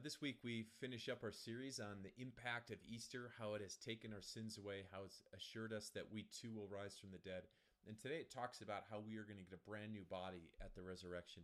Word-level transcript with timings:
Uh, 0.00 0.02
this 0.02 0.20
week, 0.20 0.36
we 0.42 0.64
finish 0.80 1.08
up 1.10 1.18
our 1.22 1.32
series 1.32 1.78
on 1.78 2.02
the 2.02 2.22
impact 2.22 2.70
of 2.70 2.78
Easter, 2.88 3.32
how 3.38 3.52
it 3.54 3.60
has 3.60 3.76
taken 3.76 4.12
our 4.14 4.22
sins 4.22 4.56
away, 4.56 4.84
how 4.90 5.00
it's 5.04 5.22
assured 5.36 5.72
us 5.74 5.90
that 5.94 6.04
we 6.10 6.24
too 6.40 6.50
will 6.54 6.68
rise 6.68 6.96
from 6.98 7.10
the 7.10 7.18
dead. 7.18 7.42
And 7.86 7.98
today 7.98 8.16
it 8.16 8.30
talks 8.30 8.62
about 8.62 8.84
how 8.90 9.00
we 9.06 9.16
are 9.16 9.24
going 9.24 9.36
to 9.36 9.42
get 9.42 9.52
a 9.52 9.68
brand 9.68 9.92
new 9.92 10.04
body 10.08 10.48
at 10.62 10.74
the 10.74 10.82
resurrection. 10.82 11.42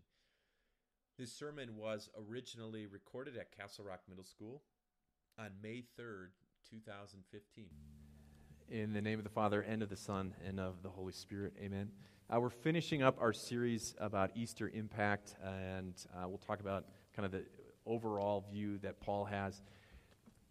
This 1.19 1.32
sermon 1.32 1.77
was 1.77 2.08
originally 2.16 2.87
recorded 2.87 3.37
at 3.37 3.54
Castle 3.54 3.84
Rock 3.84 4.00
Middle 4.08 4.24
School 4.24 4.62
on 5.38 5.50
May 5.62 5.84
3rd, 5.98 6.28
2015. 6.70 7.66
In 8.70 8.92
the 8.94 9.02
name 9.02 9.18
of 9.18 9.24
the 9.24 9.30
Father, 9.30 9.60
and 9.60 9.82
of 9.82 9.90
the 9.90 9.96
Son, 9.96 10.34
and 10.46 10.58
of 10.58 10.82
the 10.82 10.88
Holy 10.88 11.12
Spirit, 11.12 11.52
amen. 11.60 11.90
Uh, 12.28 12.40
we're 12.40 12.50
finishing 12.50 13.02
up 13.02 13.18
our 13.20 13.32
series 13.32 13.94
about 13.98 14.30
Easter 14.34 14.70
impact, 14.74 15.36
and 15.44 15.94
uh, 16.16 16.27
we'll 16.27 16.38
talk 16.38 16.60
about 16.60 16.86
kind 17.14 17.24
of 17.24 17.32
the 17.32 17.45
overall 17.87 18.45
view 18.50 18.78
that 18.78 19.00
Paul 19.00 19.24
has. 19.24 19.62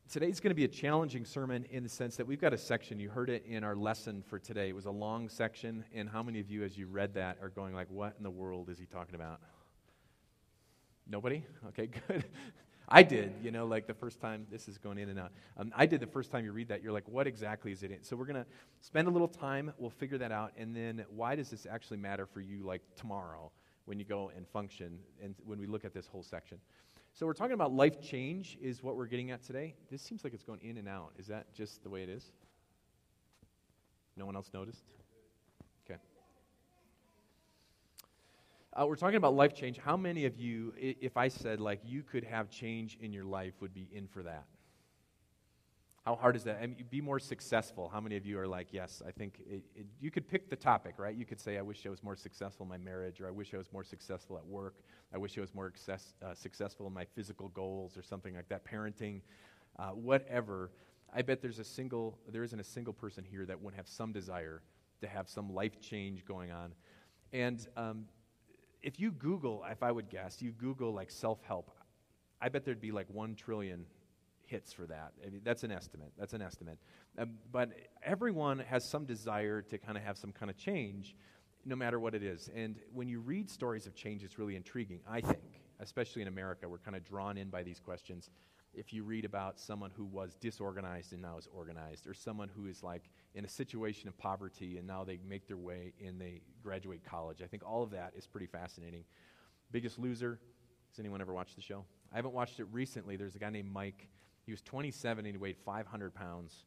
Today's 0.10 0.40
going 0.40 0.52
to 0.52 0.56
be 0.56 0.66
a 0.66 0.70
challenging 0.70 1.26
sermon 1.26 1.66
in 1.72 1.82
the 1.84 1.90
sense 1.90 2.16
that 2.18 2.28
we've 2.28 2.40
got 2.40 2.54
a 2.54 2.58
section. 2.58 3.00
You 3.00 3.10
heard 3.10 3.30
it 3.30 3.44
in 3.48 3.64
our 3.64 3.76
lesson 3.76 4.22
for 4.22 4.38
today. 4.38 4.70
It 4.70 4.76
was 4.76 4.86
a 4.86 4.92
long 4.92 5.30
section, 5.30 5.84
and 5.94 6.08
how 6.08 6.22
many 6.22 6.40
of 6.40 6.50
you, 6.50 6.64
as 6.64 6.78
you 6.78 6.88
read 6.88 7.16
that, 7.16 7.40
are 7.42 7.50
going 7.50 7.74
like, 7.74 7.90
"What 7.90 8.14
in 8.18 8.24
the 8.24 8.30
world 8.30 8.70
is 8.70 8.78
he 8.78 8.86
talking 8.86 9.16
about?" 9.16 9.42
Nobody? 11.08 11.44
Okay, 11.70 11.88
good. 12.08 12.26
I 12.88 13.04
did, 13.04 13.34
you 13.42 13.52
know, 13.52 13.66
like 13.66 13.88
the 13.88 13.94
first 13.94 14.20
time, 14.20 14.46
this 14.52 14.68
is 14.68 14.78
going 14.78 15.00
in 15.00 15.10
and 15.10 15.20
out. 15.20 15.32
Um, 15.58 15.72
I 15.76 15.86
did 15.86 16.00
the 16.00 16.08
first 16.08 16.32
time 16.32 16.46
you 16.46 16.52
read 16.52 16.68
that, 16.68 16.84
you're 16.84 16.92
like, 16.92 17.08
what 17.08 17.26
exactly 17.26 17.72
is 17.72 17.82
it 17.82 17.92
in? 17.92 18.04
So 18.04 18.16
we're 18.16 18.26
going 18.26 18.44
to 18.44 18.46
spend 18.82 19.08
a 19.08 19.12
little 19.12 19.28
time, 19.28 19.74
we'll 19.78 19.90
figure 19.90 20.20
that 20.20 20.32
out, 20.32 20.52
and 20.58 20.76
then 20.76 21.04
why 21.10 21.36
does 21.36 21.50
this 21.50 21.66
actually 21.70 21.98
matter 21.98 22.26
for 22.28 22.42
you, 22.42 22.64
like 22.64 22.82
tomorrow, 22.96 23.52
when 23.86 23.98
you 23.98 24.06
go 24.06 24.32
and 24.36 24.48
function, 24.48 25.00
and 25.24 25.34
when 25.46 25.60
we 25.60 25.66
look 25.66 25.84
at 25.84 25.94
this 25.94 26.08
whole 26.08 26.24
section? 26.24 26.60
So 27.18 27.26
we're 27.26 27.32
talking 27.32 27.54
about 27.54 27.72
life 27.74 28.02
change, 28.02 28.58
is 28.62 28.84
what 28.84 28.98
we're 28.98 29.06
getting 29.06 29.32
at 29.32 29.42
today. 29.42 29.74
This 29.90 30.02
seems 30.02 30.26
like 30.26 30.34
it's 30.34 30.44
going 30.44 30.60
in 30.62 30.76
and 30.76 30.86
out. 30.86 31.14
Is 31.18 31.28
that 31.28 31.54
just 31.54 31.82
the 31.82 31.90
way 31.90 32.04
it 32.04 32.10
is? 32.10 32.26
No 34.18 34.26
one 34.26 34.36
else 34.36 34.50
noticed? 34.54 34.84
Okay. 35.90 35.98
Uh, 38.74 38.86
we're 38.86 38.98
talking 38.98 39.16
about 39.16 39.34
life 39.34 39.56
change. 39.56 39.78
How 39.78 39.96
many 39.96 40.26
of 40.26 40.36
you, 40.36 40.74
if 40.78 41.16
I 41.16 41.30
said, 41.30 41.62
like, 41.62 41.80
you 41.86 42.04
could 42.04 42.26
have 42.26 42.50
change 42.50 42.98
in 43.00 43.14
your 43.14 43.24
life, 43.24 43.54
would 43.62 43.74
be 43.74 43.88
in 43.94 44.08
for 44.08 44.24
that? 44.24 44.44
How 46.06 46.16
hard 46.16 46.36
is 46.36 46.44
that? 46.44 46.92
Be 46.92 47.02
more 47.02 47.20
successful. 47.20 47.90
How 47.92 48.00
many 48.00 48.16
of 48.16 48.28
you 48.28 48.38
are 48.38 48.48
like, 48.48 48.68
yes, 48.72 49.02
I 49.08 49.10
think 49.10 49.40
it, 49.50 49.64
it, 49.76 49.88
you 50.00 50.12
could 50.12 50.28
pick 50.28 50.52
the 50.52 50.56
topic, 50.56 51.00
right? 51.00 51.16
You 51.16 51.26
could 51.26 51.40
say, 51.40 51.58
I 51.58 51.64
wish 51.64 51.84
I 51.84 51.90
was 51.90 52.04
more 52.04 52.16
successful 52.16 52.64
in 52.64 52.70
my 52.70 52.78
marriage, 52.78 53.22
or 53.22 53.28
I 53.28 53.32
wish 53.32 53.56
I 53.56 53.58
was 53.58 53.74
more 53.74 53.84
successful 53.84 54.38
at 54.38 54.46
work, 54.46 54.76
I 55.12 55.18
wish 55.18 55.36
I 55.36 55.42
was 55.42 55.56
more 55.56 55.66
access, 55.66 56.14
uh, 56.24 56.36
successful 56.36 56.86
in 56.86 56.94
my 56.94 57.06
physical 57.06 57.50
goals, 57.50 57.98
or 57.98 58.04
something 58.04 58.36
like 58.36 58.48
that, 58.50 58.64
parenting, 58.64 59.22
uh, 59.80 59.90
whatever. 59.90 60.70
I 61.12 61.24
bet 61.24 61.42
there's 61.42 61.58
a 61.58 61.64
single, 61.64 62.20
there 62.32 62.44
isn't 62.44 62.60
a 62.60 62.64
single 62.64 62.94
person 62.94 63.24
here 63.24 63.44
that 63.48 63.60
wouldn't 63.60 63.78
have 63.78 63.88
some 63.88 64.12
desire 64.12 64.62
to 65.02 65.08
have 65.08 65.28
some 65.28 65.52
life 65.56 65.82
change 65.82 66.24
going 66.24 66.52
on. 66.52 66.74
And 67.34 67.68
um, 67.76 68.06
if 68.84 69.00
you 69.00 69.10
Google, 69.10 69.66
if 69.72 69.82
I 69.82 69.92
would 69.92 70.10
guess, 70.12 70.40
you 70.40 70.52
Google 70.52 70.94
like 70.94 71.10
self 71.10 71.42
help, 71.48 71.72
I 72.40 72.50
bet 72.50 72.64
there'd 72.64 72.80
be 72.80 72.92
like 72.92 73.08
one 73.10 73.34
trillion 73.34 73.88
hits 74.48 74.74
for 74.74 74.86
that. 74.88 75.14
I 75.26 75.30
mean, 75.30 75.42
that's 75.44 75.64
an 75.64 75.72
estimate. 75.72 76.12
That's 76.18 76.34
an 76.34 76.42
estimate. 76.42 76.78
Um, 77.18 77.32
but 77.52 77.72
everyone 78.04 78.60
has 78.60 78.88
some 78.88 79.06
desire 79.06 79.62
to 79.64 79.78
kind 79.78 79.98
of 79.98 80.04
have 80.04 80.18
some 80.18 80.32
kind 80.32 80.50
of 80.50 80.58
change, 80.58 81.16
no 81.66 81.76
matter 81.76 82.00
what 82.00 82.14
it 82.16 82.24
is. 82.24 82.50
And 82.56 82.78
when 82.94 83.08
you 83.08 83.20
read 83.20 83.50
stories 83.50 83.88
of 83.88 83.96
change, 83.96 84.24
it's 84.24 84.38
really 84.38 84.56
intriguing, 84.56 85.00
I 85.10 85.22
think, 85.22 85.62
especially 85.80 86.22
in 86.22 86.28
America. 86.28 86.70
We're 86.70 86.78
kind 86.78 86.96
of 86.96 87.04
drawn 87.04 87.38
in 87.38 87.50
by 87.50 87.64
these 87.64 87.80
questions. 87.80 88.30
If 88.74 88.92
you 88.92 89.04
read 89.04 89.24
about 89.24 89.60
someone 89.60 89.92
who 89.96 90.04
was 90.06 90.36
disorganized 90.36 91.14
and 91.14 91.22
now 91.22 91.38
is 91.38 91.48
organized, 91.54 92.08
or 92.08 92.14
someone 92.14 92.50
who 92.54 92.68
is 92.68 92.84
like 92.84 93.10
in 93.34 93.46
a 93.46 93.48
situation 93.48 94.10
of 94.10 94.18
poverty 94.18 94.78
and 94.78 94.86
now 94.86 95.04
they 95.04 95.18
make 95.28 95.48
their 95.48 95.58
way 95.58 95.94
and 96.06 96.20
they 96.20 96.42
graduate 96.62 97.04
college, 97.04 97.42
I 97.42 97.48
think 97.48 97.64
all 97.66 97.84
of 97.84 97.92
that 97.92 98.14
is 98.18 98.28
pretty 98.28 98.48
fascinating. 98.48 99.06
Biggest 99.72 99.98
Loser. 99.98 100.40
Has 100.92 101.00
anyone 101.00 101.20
ever 101.20 101.34
watched 101.34 101.56
the 101.58 101.62
show? 101.62 101.84
I 102.14 102.16
haven't 102.16 102.34
watched 102.34 102.62
it 102.62 102.68
recently. 102.72 103.18
There's 103.18 103.36
a 103.36 103.40
guy 103.40 103.50
named 103.50 103.70
Mike 103.70 104.08
he 104.46 104.52
was 104.52 104.62
27 104.62 105.26
and 105.26 105.34
he 105.34 105.38
weighed 105.38 105.58
500 105.58 106.14
pounds. 106.14 106.66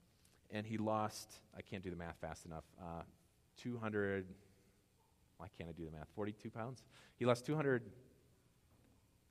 And 0.50 0.66
he 0.66 0.78
lost, 0.78 1.34
I 1.56 1.62
can't 1.62 1.82
do 1.82 1.90
the 1.90 1.96
math 1.96 2.16
fast 2.20 2.46
enough, 2.46 2.64
uh, 2.80 3.02
200, 3.62 4.26
why 5.36 5.46
can't 5.56 5.68
I 5.68 5.72
do 5.72 5.84
the 5.84 5.90
math? 5.90 6.08
42 6.14 6.50
pounds? 6.50 6.82
He 7.16 7.26
lost 7.26 7.44
200, 7.44 7.82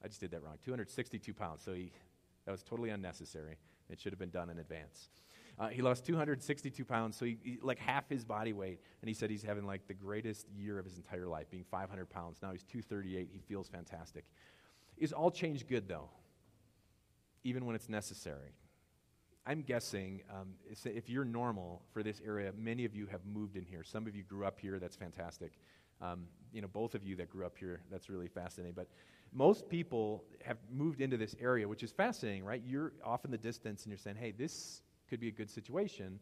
I 0.04 0.08
just 0.08 0.20
did 0.20 0.32
that 0.32 0.44
wrong, 0.44 0.58
262 0.64 1.34
pounds. 1.34 1.64
So 1.64 1.74
he, 1.74 1.92
that 2.46 2.52
was 2.52 2.62
totally 2.62 2.90
unnecessary. 2.92 3.58
It 3.90 4.00
should 4.00 4.12
have 4.12 4.20
been 4.20 4.30
done 4.30 4.50
in 4.50 4.60
advance. 4.60 5.10
Uh, 5.60 5.70
he 5.70 5.82
lost 5.82 6.06
262 6.06 6.86
pounds, 6.86 7.18
so 7.18 7.26
he, 7.26 7.40
he, 7.42 7.58
like 7.64 7.80
half 7.80 8.08
his 8.10 8.24
body 8.24 8.54
weight. 8.54 8.80
And 9.02 9.10
he 9.10 9.16
said 9.16 9.32
he's 9.32 9.42
having 9.42 9.66
like 9.66 9.88
the 9.88 9.94
greatest 9.94 10.48
year 10.56 10.78
of 10.78 10.86
his 10.86 10.98
entire 10.98 11.28
life, 11.28 11.50
being 11.50 11.66
500 11.72 12.10
pounds. 12.10 12.38
Now 12.44 12.52
he's 12.52 12.64
238. 12.64 13.30
He 13.32 13.40
feels 13.40 13.68
fantastic. 13.68 14.26
Is 14.98 15.14
all 15.14 15.32
change 15.32 15.66
good, 15.68 15.88
though? 15.88 16.10
Even 17.44 17.66
when 17.66 17.76
it's 17.76 17.90
necessary. 17.90 18.54
I'm 19.46 19.62
guessing 19.62 20.22
um, 20.30 20.56
if 20.86 21.10
you're 21.10 21.24
normal 21.24 21.82
for 21.94 22.04
this 22.04 22.22
area, 22.26 22.52
many 22.58 22.84
of 22.84 22.94
you 22.94 23.08
have 23.08 23.22
moved 23.26 23.56
in 23.56 23.64
here. 23.64 23.84
Some 23.84 24.06
of 24.06 24.16
you 24.16 24.24
grew 24.24 24.46
up 24.46 24.60
here, 24.60 24.78
that's 24.78 24.98
fantastic. 24.98 25.54
Um, 26.02 26.26
you 26.52 26.62
know, 26.62 26.68
both 26.68 26.96
of 26.96 27.04
you 27.04 27.16
that 27.16 27.30
grew 27.30 27.46
up 27.46 27.58
here, 27.58 27.82
that's 27.90 28.10
really 28.10 28.28
fascinating. 28.28 28.74
But 28.76 28.90
most 29.34 29.70
people 29.70 30.26
have 30.44 30.58
moved 30.70 31.00
into 31.00 31.16
this 31.16 31.36
area, 31.40 31.68
which 31.68 31.82
is 31.82 31.92
fascinating, 31.92 32.44
right? 32.44 32.62
You're 32.66 32.92
off 33.06 33.24
in 33.24 33.32
the 33.32 33.38
distance 33.38 33.84
and 33.84 33.92
you're 33.92 33.98
saying, 33.98 34.18
hey, 34.18 34.32
this 34.32 34.82
could 35.10 35.20
be 35.20 35.30
a 35.30 35.32
good 35.32 35.50
situation. 35.50 36.20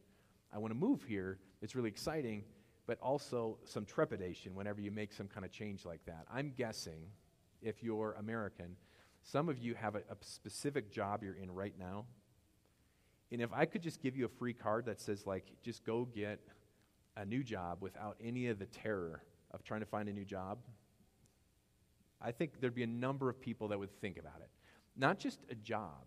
I 0.54 0.60
want 0.60 0.72
to 0.72 0.80
move 0.80 1.04
here. 1.04 1.40
It's 1.62 1.76
really 1.76 1.90
exciting, 1.90 2.44
but 2.86 3.00
also 3.02 3.58
some 3.64 3.86
trepidation 3.86 4.54
whenever 4.54 4.82
you 4.82 4.92
make 4.92 5.12
some 5.14 5.28
kind 5.28 5.46
of 5.46 5.52
change 5.52 5.84
like 5.84 6.06
that. 6.06 6.26
I'm 6.32 6.54
guessing, 6.56 7.08
if 7.62 7.82
you're 7.82 8.14
American, 8.20 8.76
some 9.26 9.50
of 9.50 9.58
you 9.58 9.74
have 9.74 9.96
a, 9.96 10.00
a 10.00 10.16
specific 10.22 10.92
job 10.92 11.24
you're 11.24 11.36
in 11.36 11.52
right 11.52 11.74
now. 11.78 12.06
And 13.32 13.42
if 13.42 13.52
I 13.52 13.66
could 13.66 13.82
just 13.82 14.02
give 14.02 14.16
you 14.16 14.26
a 14.26 14.30
free 14.30 14.54
card 14.54 14.86
that 14.86 15.02
says, 15.02 15.26
like, 15.26 15.52
just 15.64 15.84
go 15.84 16.06
get 16.06 16.40
a 17.18 17.26
new 17.26 17.44
job 17.44 17.80
without 17.82 18.18
any 18.24 18.48
of 18.48 18.60
the 18.60 18.68
terror 18.68 19.24
of 19.52 19.64
trying 19.64 19.80
to 19.80 19.86
find 19.86 20.08
a 20.08 20.14
new 20.14 20.26
job, 20.26 20.60
I 22.22 22.32
think 22.32 22.62
there'd 22.62 22.76
be 22.76 22.84
a 22.84 22.88
number 22.88 23.28
of 23.28 23.42
people 23.42 23.68
that 23.70 23.80
would 23.80 23.92
think 24.00 24.18
about 24.18 24.42
it. 24.42 24.50
Not 24.96 25.18
just 25.18 25.40
a 25.50 25.56
job. 25.56 26.06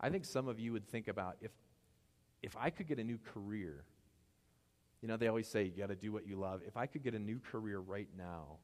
I 0.00 0.08
think 0.08 0.24
some 0.24 0.46
of 0.46 0.60
you 0.60 0.72
would 0.72 0.86
think 0.88 1.08
about 1.08 1.36
if, 1.40 1.50
if 2.42 2.56
I 2.56 2.70
could 2.70 2.86
get 2.86 2.98
a 2.98 3.04
new 3.04 3.18
career, 3.18 3.84
you 5.02 5.08
know, 5.08 5.16
they 5.16 5.26
always 5.26 5.48
say 5.48 5.64
you 5.64 5.82
got 5.82 5.88
to 5.88 5.96
do 5.96 6.12
what 6.12 6.26
you 6.26 6.36
love. 6.36 6.62
If 6.66 6.76
I 6.76 6.86
could 6.86 7.02
get 7.02 7.14
a 7.14 7.18
new 7.18 7.40
career 7.40 7.80
right 7.80 8.08
now, 8.16 8.58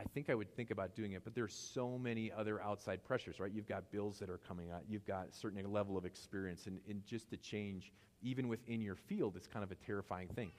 I 0.00 0.04
think 0.14 0.30
I 0.30 0.34
would 0.34 0.50
think 0.56 0.70
about 0.70 0.94
doing 0.94 1.12
it, 1.12 1.24
but 1.24 1.34
there's 1.34 1.52
so 1.54 1.98
many 1.98 2.32
other 2.32 2.62
outside 2.62 3.04
pressures, 3.04 3.38
right? 3.38 3.52
You've 3.52 3.68
got 3.68 3.90
bills 3.92 4.18
that 4.20 4.30
are 4.30 4.38
coming 4.38 4.70
out, 4.70 4.80
you've 4.88 5.04
got 5.04 5.28
a 5.28 5.32
certain 5.32 5.70
level 5.70 5.98
of 5.98 6.06
experience, 6.06 6.66
and, 6.66 6.80
and 6.88 7.04
just 7.04 7.28
to 7.30 7.36
change, 7.36 7.92
even 8.22 8.48
within 8.48 8.80
your 8.80 8.94
field, 8.94 9.36
is 9.36 9.46
kind 9.46 9.62
of 9.62 9.70
a 9.70 9.74
terrifying 9.74 10.28
thing. 10.28 10.52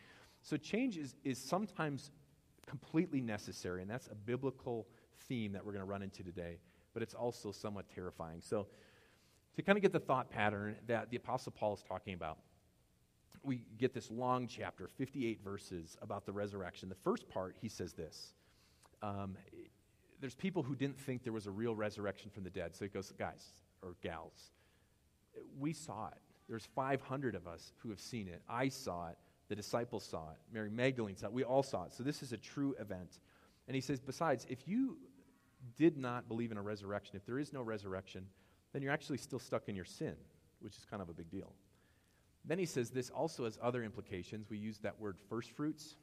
So 0.44 0.58
change 0.58 0.96
is, 0.96 1.16
is 1.24 1.40
sometimes 1.40 2.12
completely 2.68 3.20
necessary, 3.20 3.82
and 3.82 3.90
that's 3.90 4.08
a 4.08 4.16
biblical 4.16 4.86
theme 5.28 5.54
that 5.54 5.66
we're 5.66 5.72
going 5.72 5.84
to 5.84 5.90
run 5.90 6.04
into 6.04 6.22
today, 6.22 6.60
but 6.94 7.02
it's 7.02 7.16
also 7.16 7.52
somewhat 7.52 7.90
terrifying. 7.90 8.42
So 8.42 8.68
to 9.56 9.64
kind 9.64 9.76
of 9.76 9.82
get 9.82 9.92
the 9.92 10.00
thought 10.00 10.30
pattern 10.30 10.76
that 10.86 11.10
the 11.10 11.18
Apostle 11.18 11.52
Paul 11.52 11.74
is 11.74 11.82
talking 11.82 12.14
about, 12.14 12.38
we 13.44 13.66
get 13.80 13.92
this 13.96 14.12
long 14.12 14.46
chapter, 14.48 14.88
58 14.88 15.44
verses 15.44 15.98
about 16.00 16.28
the 16.28 16.32
resurrection. 16.32 16.90
The 16.90 16.96
first 17.04 17.28
part, 17.28 17.56
he 17.60 17.70
says 17.70 17.94
this 17.94 18.34
um, 19.02 19.38
there's 20.20 20.36
people 20.36 20.64
who 20.64 20.76
didn't 20.76 21.00
think 21.00 21.24
there 21.24 21.34
was 21.34 21.48
a 21.48 21.52
real 21.52 21.76
resurrection 21.76 22.30
from 22.30 22.44
the 22.44 22.50
dead. 22.50 22.76
So 22.76 22.86
he 22.86 22.90
goes, 22.90 23.12
guys 23.18 23.44
or 23.82 23.96
gals, 24.04 24.52
we 25.60 25.74
saw 25.74 26.08
it. 26.08 26.22
There's 26.48 26.68
500 26.76 27.36
of 27.36 27.48
us 27.48 27.74
who 27.78 27.90
have 27.90 28.00
seen 28.00 28.28
it. 28.28 28.42
I 28.48 28.70
saw 28.70 29.10
it. 29.10 29.18
The 29.50 29.56
disciples 29.56 30.04
saw 30.04 30.32
it. 30.32 30.38
Mary 30.54 30.70
Magdalene 30.70 31.16
saw 31.16 31.28
it. 31.28 31.34
We 31.34 31.44
all 31.44 31.64
saw 31.64 31.86
it. 31.86 31.94
So 31.94 32.04
this 32.04 32.22
is 32.22 32.34
a 32.34 32.38
true 32.38 32.76
event. 32.80 33.20
And 33.68 33.76
he 33.76 33.82
says, 33.82 34.00
besides, 34.00 34.46
if 34.50 34.68
you 34.68 34.98
did 35.76 35.98
not 35.98 36.28
believe 36.28 36.52
in 36.52 36.58
a 36.58 36.62
resurrection, 36.62 37.16
if 37.16 37.26
there 37.26 37.40
is 37.40 37.54
no 37.54 37.62
resurrection, 37.62 38.26
then 38.74 38.82
you're 38.82 38.94
actually 38.94 39.18
still 39.18 39.40
stuck 39.40 39.70
in 39.70 39.76
your 39.76 39.86
sin, 39.86 40.16
which 40.60 40.78
is 40.78 40.86
kind 40.86 41.02
of 41.02 41.10
a 41.10 41.14
big 41.14 41.30
deal. 41.30 41.54
Then 42.46 42.60
he 42.60 42.66
says 42.66 42.90
this 42.90 43.10
also 43.10 43.46
has 43.46 43.58
other 43.62 43.84
implications. 43.84 44.50
We 44.50 44.58
use 44.58 44.80
that 44.80 45.00
word 45.00 45.18
first 45.30 45.52
fruits. 45.52 45.96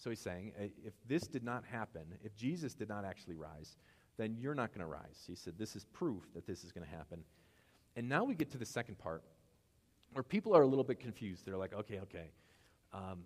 So 0.00 0.08
he's 0.08 0.20
saying, 0.20 0.52
if 0.58 0.94
this 1.06 1.26
did 1.26 1.44
not 1.44 1.62
happen, 1.62 2.02
if 2.24 2.34
Jesus 2.34 2.72
did 2.72 2.88
not 2.88 3.04
actually 3.04 3.34
rise, 3.34 3.76
then 4.16 4.34
you're 4.38 4.54
not 4.54 4.72
going 4.72 4.80
to 4.80 4.86
rise. 4.86 5.24
He 5.26 5.34
said, 5.34 5.58
this 5.58 5.76
is 5.76 5.84
proof 5.84 6.22
that 6.34 6.46
this 6.46 6.64
is 6.64 6.72
going 6.72 6.86
to 6.86 6.90
happen. 6.90 7.22
And 7.96 8.08
now 8.08 8.24
we 8.24 8.34
get 8.34 8.50
to 8.52 8.58
the 8.58 8.64
second 8.64 8.98
part 8.98 9.22
where 10.14 10.22
people 10.22 10.56
are 10.56 10.62
a 10.62 10.66
little 10.66 10.84
bit 10.84 11.00
confused. 11.00 11.44
They're 11.44 11.58
like, 11.58 11.74
okay, 11.74 12.00
okay, 12.00 12.30
um, 12.94 13.24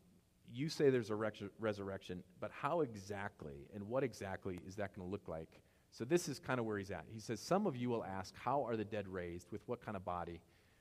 you 0.52 0.68
say 0.68 0.90
there's 0.90 1.10
a 1.10 1.14
resurrection, 1.60 2.24
but 2.40 2.50
how 2.52 2.80
exactly 2.80 3.68
and 3.72 3.88
what 3.88 4.02
exactly 4.02 4.58
is 4.66 4.74
that 4.74 4.96
going 4.96 5.06
to 5.06 5.10
look 5.10 5.28
like 5.28 5.60
So 5.92 6.04
this 6.04 6.28
is 6.28 6.40
kind 6.40 6.58
of 6.58 6.66
where 6.66 6.76
he's 6.76 6.90
at. 6.90 7.04
He 7.12 7.20
says, 7.20 7.38
Some 7.38 7.68
of 7.68 7.76
you 7.76 7.88
will 7.88 8.04
ask, 8.04 8.34
How 8.36 8.64
are 8.64 8.76
the 8.76 8.84
dead 8.84 9.06
raised? 9.06 9.52
With 9.52 9.62
what 9.66 9.80
kind 9.80 9.96
of 9.96 10.04
body 10.04 10.40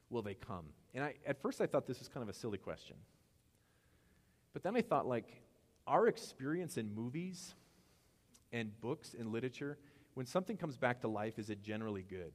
will 0.10 0.24
they 0.24 0.34
come? 0.34 0.66
And 0.96 1.04
I, 1.04 1.14
at 1.26 1.40
first 1.40 1.62
I 1.62 1.68
thought 1.68 1.86
this 1.86 2.00
was 2.00 2.08
kind 2.08 2.24
of 2.24 2.30
a 2.30 2.34
silly 2.34 2.58
question. 2.58 2.96
But 4.54 4.64
then 4.64 4.76
I 4.76 4.82
thought, 4.82 5.08
like, 5.08 5.44
our 5.88 6.08
experience 6.08 6.78
in 6.78 6.94
movies 6.94 7.56
and 8.52 8.80
books 8.82 9.16
and 9.18 9.32
literature, 9.32 9.78
when 10.14 10.26
something 10.26 10.58
comes 10.58 10.78
back 10.78 11.02
to 11.02 11.08
life, 11.08 11.40
is 11.40 11.50
it 11.50 11.64
generally 11.64 12.04
good? 12.04 12.32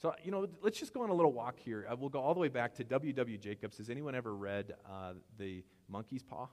So, 0.00 0.14
you 0.22 0.30
know, 0.30 0.46
let's 0.62 0.78
just 0.78 0.92
go 0.92 1.02
on 1.02 1.10
a 1.10 1.14
little 1.14 1.32
walk 1.32 1.58
here. 1.58 1.86
Uh, 1.90 1.96
we'll 1.98 2.10
go 2.10 2.20
all 2.20 2.34
the 2.34 2.40
way 2.40 2.48
back 2.48 2.74
to 2.74 2.84
W.W. 2.84 3.12
W. 3.14 3.38
Jacobs. 3.38 3.78
Has 3.78 3.88
anyone 3.88 4.14
ever 4.14 4.34
read 4.34 4.74
uh, 4.86 5.14
The 5.38 5.64
Monkey's 5.88 6.22
Paw? 6.22 6.48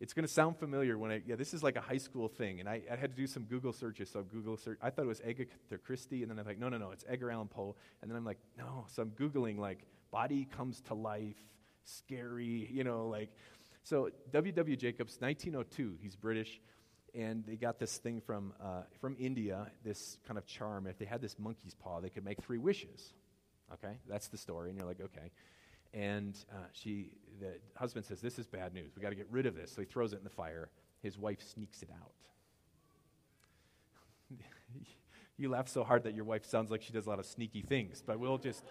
It's 0.00 0.12
going 0.12 0.26
to 0.26 0.32
sound 0.32 0.58
familiar 0.58 0.98
when 0.98 1.10
I, 1.10 1.22
yeah, 1.24 1.36
this 1.36 1.54
is 1.54 1.62
like 1.62 1.76
a 1.76 1.80
high 1.80 1.96
school 1.96 2.28
thing. 2.28 2.60
And 2.60 2.68
I, 2.68 2.82
I 2.90 2.96
had 2.96 3.10
to 3.10 3.16
do 3.16 3.26
some 3.26 3.44
Google 3.44 3.72
searches. 3.72 4.10
So 4.10 4.22
Google 4.22 4.56
search, 4.56 4.78
I 4.82 4.90
thought 4.90 5.04
it 5.04 5.08
was 5.08 5.22
Agatha 5.26 5.78
Christie. 5.84 6.22
And 6.22 6.30
then 6.30 6.38
I'm 6.38 6.44
like, 6.44 6.58
no, 6.58 6.68
no, 6.68 6.78
no, 6.78 6.90
it's 6.90 7.04
Edgar 7.08 7.30
Allan 7.30 7.48
Poe. 7.48 7.76
And 8.02 8.10
then 8.10 8.18
I'm 8.18 8.24
like, 8.24 8.38
no. 8.58 8.86
So 8.88 9.02
I'm 9.02 9.10
Googling 9.12 9.56
like 9.58 9.86
body 10.10 10.48
comes 10.56 10.80
to 10.82 10.94
life, 10.94 11.38
scary, 11.84 12.68
you 12.70 12.84
know, 12.84 13.06
like. 13.06 13.30
So 13.86 14.10
W.W. 14.32 14.76
Jacobs, 14.76 15.16
1902, 15.20 15.98
he's 16.02 16.16
British. 16.16 16.60
And 17.14 17.44
they 17.46 17.54
got 17.54 17.78
this 17.78 17.98
thing 17.98 18.20
from, 18.20 18.52
uh, 18.60 18.82
from 19.00 19.16
India, 19.16 19.70
this 19.84 20.18
kind 20.26 20.36
of 20.36 20.44
charm. 20.44 20.88
If 20.88 20.98
they 20.98 21.04
had 21.04 21.22
this 21.22 21.38
monkey's 21.38 21.74
paw, 21.74 22.00
they 22.00 22.10
could 22.10 22.24
make 22.24 22.42
three 22.42 22.58
wishes. 22.58 23.14
Okay? 23.72 23.96
That's 24.08 24.26
the 24.26 24.38
story. 24.38 24.70
And 24.70 24.78
you're 24.78 24.88
like, 24.88 25.00
okay. 25.00 25.30
And 25.94 26.36
uh, 26.52 26.66
she, 26.72 27.12
the 27.40 27.54
husband 27.76 28.04
says, 28.06 28.20
This 28.20 28.40
is 28.40 28.48
bad 28.48 28.74
news. 28.74 28.90
we 28.96 29.02
got 29.02 29.10
to 29.10 29.14
get 29.14 29.28
rid 29.30 29.46
of 29.46 29.54
this. 29.54 29.70
So 29.70 29.82
he 29.82 29.86
throws 29.86 30.12
it 30.12 30.16
in 30.16 30.24
the 30.24 30.30
fire. 30.30 30.68
His 31.00 31.16
wife 31.16 31.40
sneaks 31.40 31.82
it 31.82 31.90
out. 32.02 32.10
you 35.38 35.48
laugh 35.48 35.68
so 35.68 35.84
hard 35.84 36.02
that 36.02 36.14
your 36.14 36.24
wife 36.24 36.44
sounds 36.44 36.72
like 36.72 36.82
she 36.82 36.92
does 36.92 37.06
a 37.06 37.08
lot 37.08 37.20
of 37.20 37.24
sneaky 37.24 37.62
things, 37.62 38.02
but 38.04 38.18
we'll 38.18 38.38
just. 38.38 38.64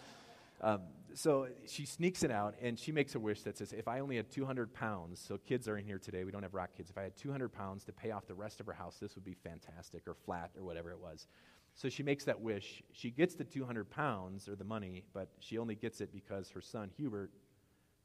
Um, 0.66 0.82
so 1.14 1.48
she 1.68 1.86
sneaks 1.86 2.24
it 2.24 2.32
out 2.32 2.56
and 2.60 2.78
she 2.78 2.92
makes 2.92 3.14
a 3.14 3.20
wish 3.20 3.44
that 3.44 3.56
says, 3.56 3.72
If 3.72 3.88
I 3.88 4.00
only 4.00 4.16
had 4.18 4.32
200 4.32 4.74
pounds, 4.74 5.24
so 5.26 5.38
kids 5.38 5.68
are 5.68 5.78
in 5.78 5.86
here 5.86 6.00
today, 6.00 6.24
we 6.24 6.32
don't 6.32 6.42
have 6.42 6.56
rock 6.56 6.72
kids. 6.76 6.90
If 6.90 6.98
I 6.98 7.04
had 7.04 7.16
200 7.16 7.50
pounds 7.50 7.86
to 7.86 7.94
pay 7.94 8.10
off 8.10 8.26
the 8.26 8.34
rest 8.34 8.60
of 8.60 8.66
her 8.66 8.74
house, 8.74 8.98
this 9.00 9.14
would 9.14 9.24
be 9.24 9.36
fantastic, 9.36 10.08
or 10.08 10.16
flat, 10.16 10.50
or 10.58 10.64
whatever 10.64 10.92
it 10.92 11.00
was. 11.00 11.28
So 11.76 11.88
she 11.88 12.02
makes 12.02 12.24
that 12.26 12.42
wish. 12.42 12.82
She 12.92 13.12
gets 13.12 13.36
the 13.36 13.44
200 13.44 13.90
pounds 13.90 14.50
or 14.50 14.56
the 14.56 14.64
money, 14.64 15.04
but 15.14 15.30
she 15.40 15.60
only 15.60 15.76
gets 15.76 16.02
it 16.02 16.12
because 16.12 16.50
her 16.50 16.62
son 16.62 16.90
Hubert 16.98 17.32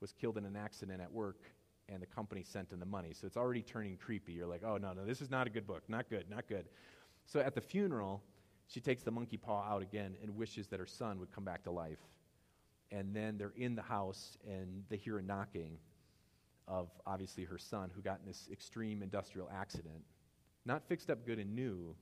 was 0.01 0.13
killed 0.13 0.37
in 0.37 0.45
an 0.45 0.57
accident 0.57 1.01
at 1.01 1.11
work 1.11 1.51
and 1.89 2.03
the 2.03 2.07
company 2.07 2.43
sent 2.43 2.71
him 2.71 2.79
the 2.79 2.87
money. 2.87 3.13
So 3.15 3.27
it's 3.27 3.37
already 3.39 3.63
turning 3.63 3.97
creepy. 3.97 4.33
You're 4.33 4.47
like, 4.47 4.63
oh, 4.65 4.77
no, 4.77 4.93
no, 4.93 5.07
this 5.07 5.23
is 5.23 5.31
not 5.31 5.47
a 5.47 5.51
good 5.51 5.67
book. 5.67 5.83
Not 5.89 6.11
good, 6.11 6.29
not 6.29 6.47
good. 6.47 6.67
So 7.27 7.41
at 7.41 7.55
the 7.55 7.61
funeral, 7.61 8.23
she 8.67 8.81
takes 8.81 9.03
the 9.03 9.11
monkey 9.11 9.37
paw 9.37 9.65
out 9.65 9.83
again 9.83 10.17
and 10.23 10.37
wishes 10.37 10.69
that 10.69 10.79
her 10.79 10.87
son 10.87 11.19
would 11.19 11.33
come 11.33 11.45
back 11.45 11.65
to 11.65 11.71
life. 11.71 11.99
And 12.93 13.15
then 13.15 13.39
they're 13.39 13.53
in 13.57 13.77
the 13.77 13.83
house 13.83 14.37
and 14.47 14.85
they 14.89 14.97
hear 14.97 15.19
a 15.19 15.23
knocking 15.23 15.79
of 16.67 16.89
obviously 17.07 17.45
her 17.45 17.59
son 17.59 17.91
who 17.95 18.01
got 18.01 18.21
in 18.21 18.27
this 18.27 18.49
extreme 18.53 19.03
industrial 19.03 19.49
accident. 19.53 20.03
Not 20.65 20.87
fixed 20.89 21.11
up 21.11 21.25
good 21.25 21.39
and 21.39 21.55
new, 21.55 21.95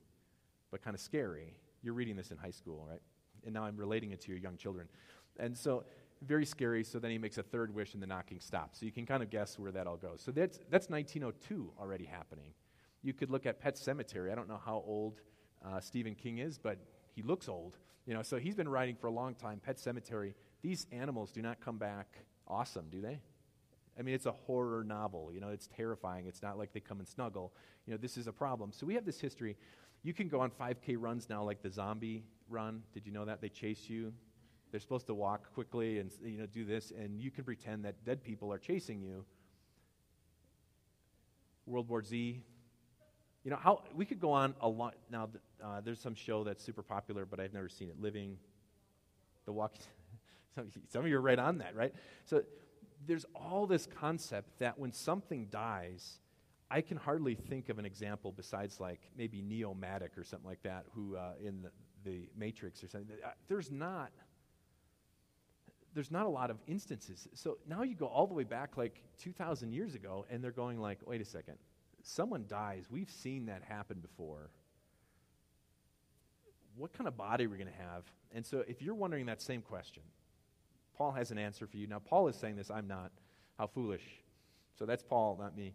but 0.71 0.81
kind 0.81 0.95
of 0.95 1.01
scary. 1.01 1.55
You're 1.81 1.93
reading 1.93 2.15
this 2.15 2.31
in 2.31 2.37
high 2.37 2.51
school, 2.51 2.85
right? 2.89 3.01
And 3.45 3.53
now 3.53 3.63
I'm 3.63 3.77
relating 3.77 4.11
it 4.11 4.21
to 4.21 4.29
your 4.29 4.37
young 4.37 4.57
children. 4.57 4.87
And 5.39 5.57
so, 5.57 5.85
very 6.21 6.45
scary. 6.45 6.83
So 6.83 6.99
then 6.99 7.11
he 7.11 7.17
makes 7.17 7.37
a 7.37 7.43
third 7.43 7.73
wish 7.73 7.93
and 7.93 8.03
the 8.03 8.07
knocking 8.07 8.39
stops. 8.39 8.79
So 8.79 8.85
you 8.85 8.91
can 8.91 9.05
kind 9.05 9.23
of 9.23 9.29
guess 9.29 9.57
where 9.57 9.71
that 9.71 9.87
all 9.87 9.97
goes. 9.97 10.21
So 10.21 10.31
that's, 10.31 10.59
that's 10.69 10.89
1902 10.89 11.71
already 11.79 12.05
happening. 12.05 12.53
You 13.01 13.13
could 13.13 13.29
look 13.29 13.45
at 13.45 13.59
Pet 13.59 13.75
Sematary. 13.75 14.31
I 14.31 14.35
don't 14.35 14.49
know 14.49 14.59
how 14.63 14.83
old 14.85 15.21
uh, 15.65 15.79
Stephen 15.79 16.15
King 16.15 16.39
is, 16.39 16.57
but 16.57 16.77
he 17.15 17.21
looks 17.21 17.47
old. 17.47 17.77
You 18.05 18.13
know, 18.13 18.21
so 18.21 18.37
he's 18.37 18.55
been 18.55 18.67
writing 18.67 18.95
for 18.95 19.07
a 19.07 19.11
long 19.11 19.35
time. 19.35 19.61
Pet 19.63 19.77
Sematary. 19.77 20.33
These 20.61 20.87
animals 20.91 21.31
do 21.31 21.41
not 21.41 21.61
come 21.61 21.77
back 21.77 22.07
awesome, 22.47 22.85
do 22.91 23.01
they? 23.01 23.19
I 23.97 24.01
mean, 24.01 24.15
it's 24.15 24.25
a 24.25 24.31
horror 24.31 24.83
novel. 24.83 25.29
You 25.33 25.41
know, 25.41 25.49
it's 25.49 25.67
terrifying. 25.67 26.25
It's 26.25 26.41
not 26.41 26.57
like 26.57 26.73
they 26.73 26.79
come 26.79 26.99
and 26.99 27.07
snuggle. 27.07 27.53
You 27.85 27.93
know, 27.93 27.97
this 27.97 28.17
is 28.17 28.27
a 28.27 28.31
problem. 28.31 28.71
So 28.71 28.85
we 28.85 28.95
have 28.95 29.05
this 29.05 29.19
history. 29.19 29.57
You 30.03 30.13
can 30.13 30.29
go 30.29 30.39
on 30.39 30.51
5K 30.51 30.95
runs 30.97 31.29
now, 31.29 31.43
like 31.43 31.61
the 31.61 31.69
zombie 31.69 32.23
run. 32.49 32.81
Did 32.93 33.05
you 33.05 33.11
know 33.11 33.25
that? 33.25 33.41
They 33.41 33.49
chase 33.49 33.89
you. 33.89 34.13
They're 34.71 34.79
supposed 34.79 35.07
to 35.07 35.13
walk 35.13 35.53
quickly 35.53 35.99
and 35.99 36.11
you 36.23 36.37
know 36.37 36.45
do 36.45 36.63
this, 36.63 36.91
and 36.91 37.19
you 37.19 37.31
can 37.31 37.43
pretend 37.43 37.83
that 37.85 38.05
dead 38.05 38.23
people 38.23 38.53
are 38.53 38.59
chasing 38.59 39.01
you. 39.01 39.25
World 41.65 41.89
War 41.89 42.03
Z. 42.03 42.43
You 43.43 43.51
know 43.51 43.57
how 43.57 43.83
we 43.95 44.05
could 44.05 44.19
go 44.19 44.31
on 44.31 44.53
a 44.61 44.69
lot. 44.69 44.95
Now, 45.11 45.29
uh, 45.63 45.81
there's 45.81 45.99
some 45.99 46.13
show 46.13 46.43
that's 46.43 46.63
super 46.63 46.83
popular, 46.83 47.25
but 47.25 47.39
I've 47.39 47.53
never 47.53 47.67
seen 47.67 47.89
it. 47.89 47.99
Living, 47.99 48.37
the 49.45 49.51
Walking. 49.51 49.81
Some, 50.55 51.01
of 51.01 51.07
you 51.07 51.17
are 51.17 51.21
right 51.21 51.39
on 51.39 51.59
that, 51.59 51.75
right? 51.75 51.93
So 52.25 52.43
there's 53.05 53.25
all 53.35 53.67
this 53.67 53.87
concept 53.99 54.59
that 54.59 54.77
when 54.77 54.91
something 54.91 55.47
dies, 55.49 56.19
I 56.71 56.81
can 56.81 56.97
hardly 56.97 57.35
think 57.35 57.69
of 57.69 57.79
an 57.79 57.85
example 57.85 58.31
besides 58.31 58.79
like 58.79 58.99
maybe 59.17 59.41
Neo-Matic 59.41 60.17
or 60.17 60.23
something 60.23 60.47
like 60.47 60.61
that, 60.63 60.85
who 60.93 61.15
uh, 61.15 61.33
in 61.43 61.63
the, 61.63 61.71
the 62.03 62.29
Matrix 62.37 62.83
or 62.83 62.87
something. 62.87 63.15
Uh, 63.23 63.29
there's 63.47 63.71
not. 63.71 64.11
There's 65.95 66.11
not 66.11 66.27
a 66.27 66.29
lot 66.29 66.51
of 66.51 66.57
instances. 66.67 67.27
So 67.33 67.57
now 67.67 67.81
you 67.81 67.95
go 67.95 68.05
all 68.05 68.27
the 68.27 68.35
way 68.35 68.43
back 68.43 68.77
like 68.77 69.01
2,000 69.19 69.71
years 69.71 69.95
ago, 69.95 70.25
and 70.29 70.43
they're 70.43 70.51
going 70.51 70.79
like, 70.79 70.99
wait 71.05 71.19
a 71.19 71.25
second, 71.25 71.55
someone 72.03 72.45
dies. 72.47 72.85
We've 72.91 73.09
seen 73.09 73.47
that 73.47 73.63
happen 73.63 73.99
before. 73.99 74.51
What 76.77 76.93
kind 76.93 77.07
of 77.07 77.17
body 77.17 77.45
are 77.45 77.49
we 77.49 77.57
going 77.57 77.71
to 77.71 77.83
have? 77.91 78.03
And 78.31 78.45
so 78.45 78.63
if 78.67 78.83
you're 78.83 78.95
wondering 78.95 79.25
that 79.25 79.41
same 79.41 79.61
question, 79.61 80.03
Paul 80.99 81.13
has 81.13 81.31
an 81.31 81.37
answer 81.37 81.65
for 81.65 81.77
you. 81.77 81.87
Now, 81.87 81.99
Paul 81.99 82.27
is 82.27 82.35
saying 82.35 82.57
this, 82.57 82.69
I'm 82.69 82.87
not. 82.87 83.11
How 83.57 83.67
foolish. 83.67 84.03
So 84.77 84.85
that's 84.85 85.01
Paul, 85.01 85.37
not 85.39 85.55
me. 85.55 85.73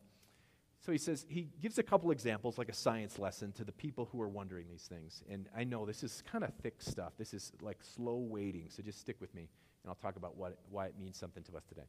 So 0.84 0.92
he 0.92 0.98
says, 0.98 1.24
he 1.28 1.48
gives 1.62 1.78
a 1.78 1.82
couple 1.82 2.10
examples, 2.10 2.58
like 2.58 2.68
a 2.68 2.74
science 2.74 3.18
lesson, 3.18 3.50
to 3.52 3.64
the 3.64 3.72
people 3.72 4.06
who 4.12 4.20
are 4.20 4.28
wondering 4.28 4.66
these 4.68 4.82
things. 4.82 5.22
And 5.30 5.48
I 5.56 5.64
know 5.64 5.86
this 5.86 6.04
is 6.04 6.22
kind 6.30 6.44
of 6.44 6.52
thick 6.62 6.82
stuff. 6.82 7.14
This 7.18 7.32
is 7.32 7.52
like 7.62 7.78
slow 7.82 8.18
waiting. 8.18 8.66
So 8.68 8.82
just 8.82 9.00
stick 9.00 9.16
with 9.18 9.34
me, 9.34 9.48
and 9.82 9.88
I'll 9.88 9.94
talk 9.94 10.16
about 10.16 10.36
what, 10.36 10.58
why 10.70 10.86
it 10.86 10.94
means 10.98 11.16
something 11.16 11.42
to 11.44 11.56
us 11.56 11.64
today. 11.64 11.88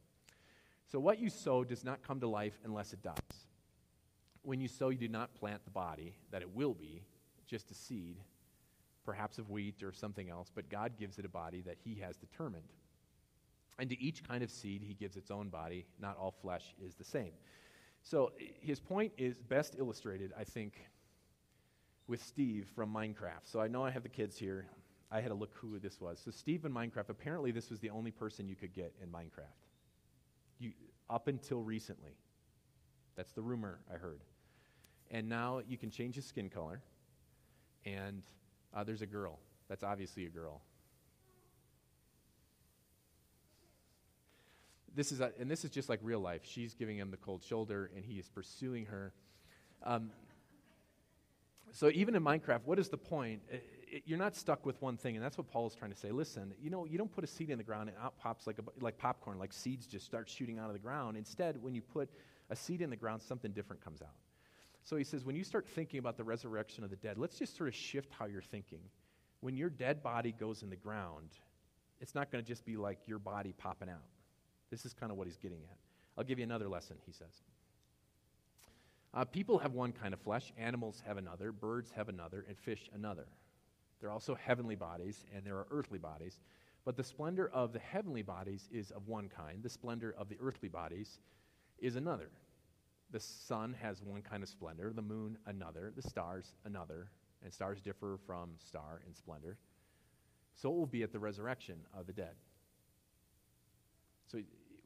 So, 0.90 0.98
what 0.98 1.18
you 1.18 1.28
sow 1.28 1.64
does 1.64 1.84
not 1.84 2.02
come 2.02 2.20
to 2.20 2.28
life 2.28 2.58
unless 2.64 2.92
it 2.92 3.02
dies. 3.02 3.46
When 4.42 4.60
you 4.60 4.68
sow, 4.68 4.88
you 4.88 4.98
do 4.98 5.08
not 5.08 5.34
plant 5.34 5.64
the 5.64 5.72
body, 5.72 6.14
that 6.30 6.40
it 6.40 6.54
will 6.54 6.74
be, 6.74 7.02
just 7.46 7.70
a 7.70 7.74
seed, 7.74 8.16
perhaps 9.04 9.38
of 9.38 9.50
wheat 9.50 9.82
or 9.82 9.92
something 9.92 10.30
else, 10.30 10.50
but 10.54 10.70
God 10.70 10.92
gives 10.98 11.18
it 11.18 11.24
a 11.24 11.28
body 11.28 11.60
that 11.62 11.76
He 11.84 11.96
has 11.96 12.16
determined. 12.16 12.72
And 13.78 13.90
to 13.90 14.00
each 14.00 14.26
kind 14.26 14.42
of 14.42 14.50
seed, 14.50 14.82
He 14.82 14.94
gives 14.94 15.16
its 15.16 15.30
own 15.30 15.48
body. 15.48 15.86
Not 16.00 16.16
all 16.16 16.30
flesh 16.30 16.74
is 16.84 16.94
the 16.94 17.04
same. 17.04 17.32
So 18.02 18.32
his 18.60 18.78
point 18.78 19.12
is 19.18 19.36
best 19.36 19.74
illustrated, 19.78 20.32
I 20.38 20.44
think, 20.44 20.74
with 22.06 22.22
Steve 22.22 22.68
from 22.74 22.94
Minecraft. 22.94 23.44
So 23.44 23.60
I 23.60 23.66
know 23.66 23.84
I 23.84 23.90
have 23.90 24.04
the 24.04 24.08
kids 24.08 24.38
here. 24.38 24.66
I 25.10 25.20
had 25.20 25.28
to 25.28 25.34
look 25.34 25.52
who 25.54 25.78
this 25.78 26.00
was. 26.00 26.20
So 26.24 26.30
Steve 26.30 26.64
in 26.64 26.72
Minecraft, 26.72 27.08
apparently 27.08 27.50
this 27.50 27.68
was 27.68 27.80
the 27.80 27.90
only 27.90 28.12
person 28.12 28.48
you 28.48 28.54
could 28.54 28.72
get 28.72 28.94
in 29.02 29.08
Minecraft. 29.08 29.66
You, 30.58 30.72
up 31.10 31.28
until 31.28 31.62
recently. 31.62 32.16
That's 33.16 33.32
the 33.32 33.42
rumor 33.42 33.80
I 33.92 33.96
heard. 33.96 34.22
And 35.10 35.28
now 35.28 35.60
you 35.66 35.78
can 35.78 35.90
change 35.90 36.14
his 36.14 36.26
skin 36.26 36.48
color. 36.48 36.80
And 37.84 38.22
uh, 38.74 38.84
there's 38.84 39.02
a 39.02 39.06
girl. 39.06 39.38
That's 39.68 39.82
obviously 39.82 40.26
a 40.26 40.28
girl. 40.28 40.60
This 44.96 45.12
is 45.12 45.20
a, 45.20 45.30
and 45.38 45.48
this 45.50 45.64
is 45.64 45.70
just 45.70 45.88
like 45.88 46.00
real 46.02 46.20
life. 46.20 46.40
She's 46.44 46.74
giving 46.74 46.96
him 46.96 47.10
the 47.10 47.16
cold 47.18 47.44
shoulder, 47.44 47.90
and 47.94 48.04
he 48.04 48.14
is 48.14 48.28
pursuing 48.28 48.86
her. 48.86 49.12
Um, 49.82 50.10
so 51.72 51.90
even 51.92 52.16
in 52.16 52.24
Minecraft, 52.24 52.62
what 52.64 52.78
is 52.78 52.88
the 52.88 52.96
point? 52.96 53.42
It, 53.50 53.64
it, 53.88 54.02
you're 54.06 54.18
not 54.18 54.34
stuck 54.34 54.64
with 54.64 54.80
one 54.80 54.96
thing, 54.96 55.14
and 55.14 55.24
that's 55.24 55.36
what 55.36 55.48
Paul 55.48 55.66
is 55.66 55.74
trying 55.74 55.92
to 55.92 55.96
say. 55.96 56.10
Listen, 56.10 56.54
you 56.60 56.70
know, 56.70 56.86
you 56.86 56.96
don't 56.96 57.12
put 57.14 57.22
a 57.22 57.26
seed 57.26 57.50
in 57.50 57.58
the 57.58 57.64
ground 57.64 57.90
and 57.90 57.98
out 58.02 58.18
pops 58.18 58.46
like 58.46 58.58
a, 58.58 58.82
like 58.82 58.96
popcorn, 58.96 59.38
like 59.38 59.52
seeds 59.52 59.86
just 59.86 60.06
start 60.06 60.28
shooting 60.28 60.58
out 60.58 60.68
of 60.68 60.72
the 60.72 60.78
ground. 60.78 61.16
Instead, 61.16 61.62
when 61.62 61.74
you 61.74 61.82
put 61.82 62.08
a 62.50 62.56
seed 62.56 62.80
in 62.80 62.90
the 62.90 62.96
ground, 62.96 63.20
something 63.22 63.52
different 63.52 63.84
comes 63.84 64.00
out. 64.00 64.16
So 64.82 64.96
he 64.96 65.04
says, 65.04 65.24
when 65.24 65.36
you 65.36 65.44
start 65.44 65.66
thinking 65.68 65.98
about 65.98 66.16
the 66.16 66.24
resurrection 66.24 66.84
of 66.84 66.90
the 66.90 66.96
dead, 66.96 67.18
let's 67.18 67.38
just 67.38 67.56
sort 67.56 67.68
of 67.68 67.74
shift 67.74 68.12
how 68.16 68.26
you're 68.26 68.40
thinking. 68.40 68.80
When 69.40 69.56
your 69.56 69.68
dead 69.68 70.02
body 70.02 70.32
goes 70.32 70.62
in 70.62 70.70
the 70.70 70.76
ground, 70.76 71.30
it's 72.00 72.14
not 72.14 72.30
going 72.30 72.42
to 72.42 72.46
just 72.46 72.64
be 72.64 72.76
like 72.76 72.98
your 73.06 73.18
body 73.18 73.52
popping 73.56 73.88
out. 73.88 74.04
This 74.70 74.84
is 74.84 74.92
kind 74.92 75.12
of 75.12 75.18
what 75.18 75.26
he's 75.26 75.36
getting 75.36 75.62
at. 75.70 75.76
I'll 76.16 76.24
give 76.24 76.38
you 76.38 76.44
another 76.44 76.68
lesson, 76.68 76.96
he 77.04 77.12
says. 77.12 77.42
Uh, 79.14 79.24
people 79.24 79.58
have 79.58 79.72
one 79.72 79.92
kind 79.92 80.12
of 80.12 80.20
flesh, 80.20 80.52
animals 80.58 81.02
have 81.06 81.16
another, 81.16 81.52
birds 81.52 81.90
have 81.96 82.08
another, 82.08 82.44
and 82.48 82.58
fish 82.58 82.90
another. 82.94 83.26
There 84.00 84.10
are 84.10 84.12
also 84.12 84.34
heavenly 84.34 84.74
bodies, 84.74 85.24
and 85.34 85.44
there 85.44 85.56
are 85.56 85.66
earthly 85.70 85.98
bodies. 85.98 86.40
But 86.84 86.96
the 86.96 87.04
splendor 87.04 87.48
of 87.48 87.72
the 87.72 87.78
heavenly 87.78 88.22
bodies 88.22 88.68
is 88.70 88.90
of 88.90 89.08
one 89.08 89.28
kind, 89.28 89.62
the 89.62 89.68
splendor 89.68 90.14
of 90.18 90.28
the 90.28 90.36
earthly 90.40 90.68
bodies 90.68 91.18
is 91.78 91.96
another. 91.96 92.30
The 93.10 93.20
sun 93.20 93.74
has 93.80 94.02
one 94.02 94.22
kind 94.22 94.42
of 94.42 94.48
splendor, 94.48 94.92
the 94.92 95.02
moon 95.02 95.38
another, 95.46 95.92
the 95.94 96.08
stars 96.08 96.54
another, 96.64 97.08
and 97.42 97.52
stars 97.52 97.80
differ 97.80 98.18
from 98.26 98.50
star 98.58 99.00
in 99.06 99.14
splendor, 99.14 99.56
so 100.54 100.70
it 100.70 100.74
will 100.74 100.86
be 100.86 101.02
at 101.02 101.12
the 101.12 101.18
resurrection 101.18 101.76
of 101.96 102.06
the 102.06 102.12
dead. 102.12 102.34
So 104.26 104.38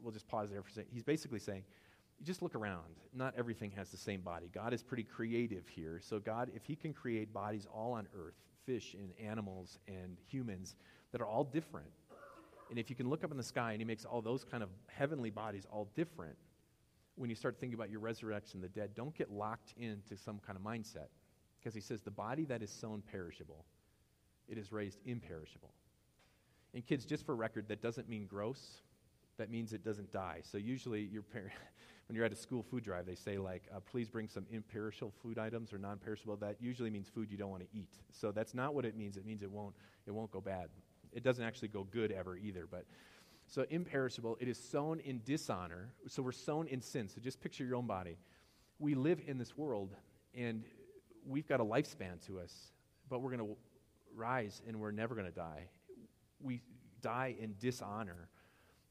we'll 0.03 0.13
just 0.13 0.29
pause 0.29 0.51
there 0.51 0.63
for 0.63 0.69
a 0.69 0.73
second. 0.73 0.91
He's 0.93 1.03
basically 1.03 1.39
saying, 1.39 1.65
just 2.23 2.43
look 2.43 2.55
around. 2.55 2.97
Not 3.15 3.35
everything 3.37 3.71
has 3.73 3.91
the 3.91 3.97
same 3.97 4.21
body. 4.21 4.51
God 4.53 4.75
is 4.75 4.83
pretty 4.83 5.05
creative 5.05 5.67
here. 5.69 6.01
So, 6.03 6.19
God, 6.19 6.51
if 6.55 6.65
He 6.65 6.77
can 6.77 6.93
create 6.93 7.33
bodies 7.33 7.67
all 7.73 7.93
on 7.93 8.07
earth, 8.15 8.35
fish 8.67 8.95
and 8.95 9.11
animals 9.19 9.79
and 9.89 10.19
humans 10.27 10.77
that 11.13 11.21
are 11.21 11.27
all 11.27 11.45
different, 11.45 11.89
and 12.69 12.79
if 12.79 12.91
you 12.91 12.97
can 12.97 13.09
look 13.09 13.25
up 13.25 13.31
in 13.31 13.37
the 13.37 13.43
sky 13.43 13.73
and 13.73 13.81
He 13.81 13.85
makes 13.85 14.05
all 14.05 14.21
those 14.21 14.45
kind 14.45 14.63
of 14.63 14.69
heavenly 14.87 15.31
bodies 15.31 15.67
all 15.71 15.89
different, 15.97 16.37
when 17.17 17.31
you 17.31 17.37
start 17.37 17.59
thinking 17.59 17.75
about 17.75 17.91
your 17.91 18.01
resurrection 18.01 18.61
the 18.61 18.69
dead, 18.69 18.91
don't 18.95 19.17
get 19.17 19.31
locked 19.31 19.75
into 19.79 20.17
some 20.17 20.39
kind 20.47 20.59
of 20.59 20.65
mindset. 20.65 21.09
Because 21.59 21.75
He 21.75 21.81
says, 21.81 22.03
the 22.03 22.11
body 22.11 22.45
that 22.45 22.63
is 22.63 22.71
sown 22.71 23.03
perishable, 23.11 23.65
it 24.49 24.59
is 24.59 24.73
raised 24.73 24.99
imperishable. 25.07 25.73
And 26.75 26.87
kids, 26.87 27.05
just 27.05 27.25
for 27.25 27.35
record, 27.35 27.67
that 27.69 27.83
doesn't 27.83 28.09
mean 28.09 28.27
gross. 28.27 28.83
That 29.41 29.51
means 29.51 29.73
it 29.73 29.83
doesn't 29.83 30.13
die. 30.13 30.43
So 30.43 30.59
usually 30.59 31.01
your 31.01 31.23
parents 31.23 31.55
when 32.07 32.15
you're 32.15 32.27
at 32.27 32.33
a 32.33 32.37
school 32.37 32.63
food 32.63 32.85
drive, 32.85 33.07
they 33.07 33.15
say, 33.15 33.39
like, 33.39 33.63
uh, 33.75 33.81
please 33.81 34.11
bring 34.11 34.29
some 34.29 34.45
imperishable 34.51 35.15
food 35.23 35.39
items 35.39 35.73
or 35.73 35.79
non 35.79 35.97
perishable. 35.97 36.37
That 36.37 36.57
usually 36.61 36.91
means 36.91 37.09
food 37.09 37.31
you 37.31 37.39
don't 37.39 37.49
want 37.49 37.63
to 37.63 37.69
eat. 37.73 37.89
So 38.13 38.33
that's 38.33 38.53
not 38.53 38.75
what 38.75 38.85
it 38.85 38.99
means. 38.99 39.17
It 39.17 39.25
means 39.25 39.43
it 39.43 39.51
won't, 39.51 39.75
it 40.07 40.11
won't 40.11 40.31
go 40.31 40.43
bad. 40.43 40.69
It 41.11 41.23
doesn't 41.23 41.43
actually 41.43 41.69
go 41.69 41.85
good 41.85 42.13
ever 42.13 42.37
either. 42.37 42.69
But 42.71 42.85
so 43.47 43.65
imperishable, 43.71 44.37
it 44.41 44.47
is 44.47 44.59
sown 44.63 45.01
in 45.01 45.23
dishonor. 45.25 45.95
So 46.07 46.23
we're 46.23 46.33
sown 46.33 46.67
in 46.67 46.83
sin. 46.83 47.09
So 47.09 47.19
just 47.19 47.41
picture 47.41 47.65
your 47.65 47.77
own 47.77 47.87
body. 47.87 48.19
We 48.79 48.95
live 48.95 49.23
in 49.27 49.39
this 49.39 49.57
world, 49.57 49.95
and 50.35 50.65
we've 51.27 51.49
got 51.49 51.61
a 51.61 51.65
lifespan 51.65 52.23
to 52.27 52.41
us, 52.41 52.73
but 53.09 53.23
we're 53.23 53.35
going 53.35 53.49
to 53.49 53.57
rise 54.15 54.61
and 54.69 54.79
we're 54.79 54.91
never 54.91 55.15
going 55.15 55.27
to 55.29 55.33
die. 55.33 55.69
We 56.43 56.61
die 57.01 57.37
in 57.41 57.55
dishonor 57.59 58.29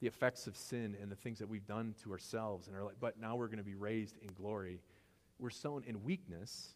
the 0.01 0.07
effects 0.07 0.47
of 0.47 0.55
sin 0.55 0.95
and 1.01 1.11
the 1.11 1.15
things 1.15 1.39
that 1.39 1.49
we've 1.49 1.65
done 1.65 1.93
to 2.03 2.11
ourselves 2.11 2.67
and 2.67 2.75
our 2.75 2.83
life, 2.83 2.95
but 2.99 3.19
now 3.19 3.35
we're 3.35 3.47
going 3.47 3.57
to 3.57 3.63
be 3.63 3.75
raised 3.75 4.17
in 4.21 4.29
glory. 4.33 4.79
We're 5.39 5.49
sown 5.49 5.83
in 5.85 6.03
weakness 6.03 6.69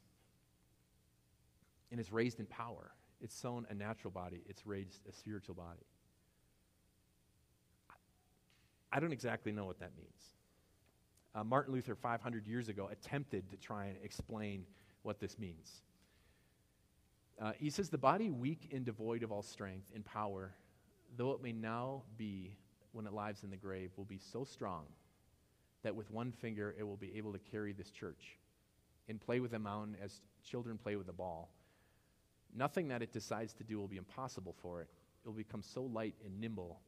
and 1.91 1.99
it's 1.99 2.11
raised 2.11 2.39
in 2.39 2.45
power. 2.47 2.91
It's 3.21 3.35
sown 3.35 3.65
a 3.69 3.73
natural 3.73 4.11
body, 4.11 4.41
it's 4.49 4.65
raised 4.65 4.99
a 5.07 5.13
spiritual 5.13 5.55
body. 5.55 5.85
I 8.91 8.99
don't 8.99 9.13
exactly 9.13 9.51
know 9.51 9.65
what 9.65 9.79
that 9.79 9.91
means. 9.95 10.21
Uh, 11.33 11.43
Martin 11.43 11.73
Luther, 11.73 11.95
500 11.95 12.45
years 12.45 12.69
ago, 12.69 12.89
attempted 12.91 13.49
to 13.49 13.57
try 13.57 13.85
and 13.85 13.97
explain 14.03 14.65
what 15.01 15.19
this 15.19 15.39
means. 15.39 15.81
Uh, 17.41 17.53
he 17.57 17.69
says, 17.69 17.89
The 17.89 17.97
body 17.97 18.29
weak 18.29 18.69
and 18.71 18.85
devoid 18.85 19.23
of 19.23 19.31
all 19.31 19.41
strength 19.41 19.89
and 19.95 20.05
power, 20.05 20.53
though 21.17 21.31
it 21.31 21.41
may 21.41 21.51
now 21.51 22.03
be 22.17 22.55
when 22.93 23.05
it 23.05 23.13
lies 23.13 23.43
in 23.43 23.49
the 23.49 23.57
grave 23.57 23.91
will 23.97 24.05
be 24.05 24.19
so 24.31 24.43
strong 24.43 24.85
that 25.83 25.95
with 25.95 26.09
one 26.11 26.31
finger 26.31 26.73
it 26.77 26.83
will 26.83 26.97
be 26.97 27.17
able 27.17 27.33
to 27.33 27.39
carry 27.39 27.73
this 27.73 27.89
church 27.91 28.37
and 29.09 29.19
play 29.19 29.39
with 29.39 29.53
a 29.53 29.59
mountain 29.59 29.97
as 30.01 30.21
children 30.49 30.77
play 30.77 30.95
with 30.95 31.09
a 31.09 31.13
ball. 31.13 31.49
Nothing 32.55 32.87
that 32.89 33.01
it 33.01 33.11
decides 33.11 33.53
to 33.53 33.63
do 33.63 33.79
will 33.79 33.87
be 33.87 33.97
impossible 33.97 34.55
for 34.61 34.81
it. 34.81 34.87
It 35.23 35.27
will 35.27 35.35
become 35.35 35.61
so 35.61 35.83
light 35.83 36.15
and 36.25 36.39
nimble 36.39 36.79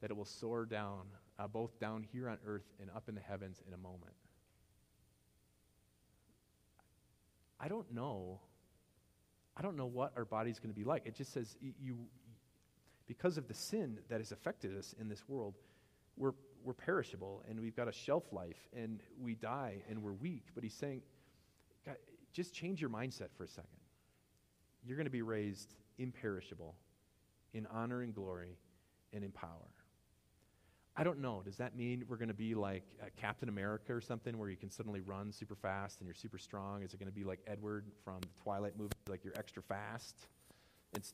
that 0.00 0.10
it 0.10 0.16
will 0.16 0.24
soar 0.24 0.66
down, 0.66 1.02
uh, 1.38 1.46
both 1.46 1.78
down 1.78 2.04
here 2.12 2.28
on 2.28 2.38
earth 2.46 2.66
and 2.80 2.90
up 2.94 3.08
in 3.08 3.14
the 3.14 3.20
heavens 3.20 3.62
in 3.66 3.72
a 3.72 3.78
moment. 3.78 4.14
I 7.60 7.68
don't 7.68 7.92
know. 7.94 8.40
I 9.56 9.62
don't 9.62 9.76
know 9.76 9.86
what 9.86 10.12
our 10.16 10.24
body's 10.24 10.58
going 10.58 10.70
to 10.70 10.78
be 10.78 10.84
like. 10.84 11.02
It 11.06 11.14
just 11.14 11.32
says 11.32 11.56
you, 11.60 11.96
because 13.12 13.36
of 13.36 13.46
the 13.46 13.52
sin 13.52 13.98
that 14.08 14.20
has 14.20 14.32
affected 14.32 14.74
us 14.74 14.94
in 14.98 15.06
this 15.06 15.28
world, 15.28 15.58
we're, 16.16 16.32
we're 16.64 16.72
perishable 16.72 17.42
and 17.46 17.60
we've 17.60 17.76
got 17.76 17.86
a 17.86 17.92
shelf 17.92 18.24
life 18.32 18.56
and 18.74 19.00
we 19.20 19.34
die 19.34 19.82
and 19.90 20.02
we're 20.02 20.14
weak. 20.14 20.46
But 20.54 20.64
he's 20.64 20.72
saying, 20.72 21.02
God, 21.84 21.96
just 22.32 22.54
change 22.54 22.80
your 22.80 22.88
mindset 22.88 23.28
for 23.36 23.44
a 23.44 23.48
second. 23.48 23.68
You're 24.82 24.96
going 24.96 25.04
to 25.04 25.10
be 25.10 25.20
raised 25.20 25.74
imperishable 25.98 26.74
in 27.52 27.66
honor 27.66 28.00
and 28.00 28.14
glory 28.14 28.56
and 29.12 29.22
in 29.22 29.30
power. 29.30 29.68
I 30.96 31.04
don't 31.04 31.20
know. 31.20 31.42
Does 31.44 31.58
that 31.58 31.76
mean 31.76 32.04
we're 32.08 32.16
going 32.16 32.28
to 32.28 32.34
be 32.34 32.54
like 32.54 32.84
uh, 33.02 33.06
Captain 33.20 33.50
America 33.50 33.94
or 33.94 34.00
something 34.00 34.38
where 34.38 34.48
you 34.48 34.56
can 34.56 34.70
suddenly 34.70 35.02
run 35.02 35.32
super 35.32 35.54
fast 35.54 36.00
and 36.00 36.06
you're 36.06 36.14
super 36.14 36.38
strong? 36.38 36.82
Is 36.82 36.94
it 36.94 36.98
going 36.98 37.10
to 37.10 37.14
be 37.14 37.24
like 37.24 37.40
Edward 37.46 37.84
from 38.04 38.20
the 38.22 38.42
Twilight 38.42 38.78
movie, 38.78 38.90
like 39.06 39.22
you're 39.22 39.36
extra 39.36 39.62
fast? 39.62 40.28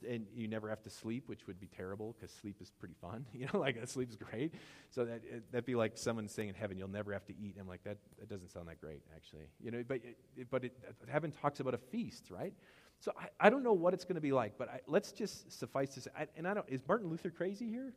And 0.08 0.26
you 0.34 0.48
never 0.48 0.68
have 0.68 0.82
to 0.82 0.90
sleep, 0.90 1.28
which 1.28 1.46
would 1.46 1.60
be 1.60 1.68
terrible 1.68 2.16
because 2.18 2.34
sleep 2.34 2.56
is 2.60 2.70
pretty 2.70 2.96
fun. 3.00 3.24
You 3.32 3.46
know, 3.52 3.60
like 3.60 3.78
sleep 3.86 4.10
is 4.10 4.16
great. 4.16 4.52
So 4.90 5.04
that 5.04 5.22
that'd 5.52 5.64
be 5.64 5.76
like 5.76 5.96
someone 5.96 6.26
saying 6.26 6.48
in 6.48 6.54
heaven, 6.56 6.76
"You'll 6.76 6.88
never 6.88 7.12
have 7.12 7.24
to 7.26 7.34
eat." 7.38 7.56
I'm 7.60 7.68
like, 7.68 7.84
that 7.84 7.98
that 8.18 8.28
doesn't 8.28 8.48
sound 8.48 8.66
that 8.68 8.80
great, 8.80 9.02
actually. 9.14 9.44
You 9.60 9.70
know, 9.70 9.84
but 9.86 10.00
it, 10.36 10.50
but 10.50 10.64
it, 10.64 10.76
heaven 11.08 11.30
talks 11.30 11.60
about 11.60 11.74
a 11.74 11.78
feast, 11.78 12.30
right? 12.30 12.52
So 12.98 13.12
I, 13.16 13.46
I 13.46 13.50
don't 13.50 13.62
know 13.62 13.72
what 13.72 13.94
it's 13.94 14.04
going 14.04 14.16
to 14.16 14.20
be 14.20 14.32
like, 14.32 14.58
but 14.58 14.68
I, 14.68 14.80
let's 14.88 15.12
just 15.12 15.56
suffice 15.56 15.94
to 15.94 16.00
say. 16.00 16.10
I, 16.18 16.26
and 16.36 16.48
I 16.48 16.54
don't. 16.54 16.68
Is 16.68 16.80
Martin 16.88 17.08
Luther 17.08 17.30
crazy 17.30 17.68
here? 17.68 17.92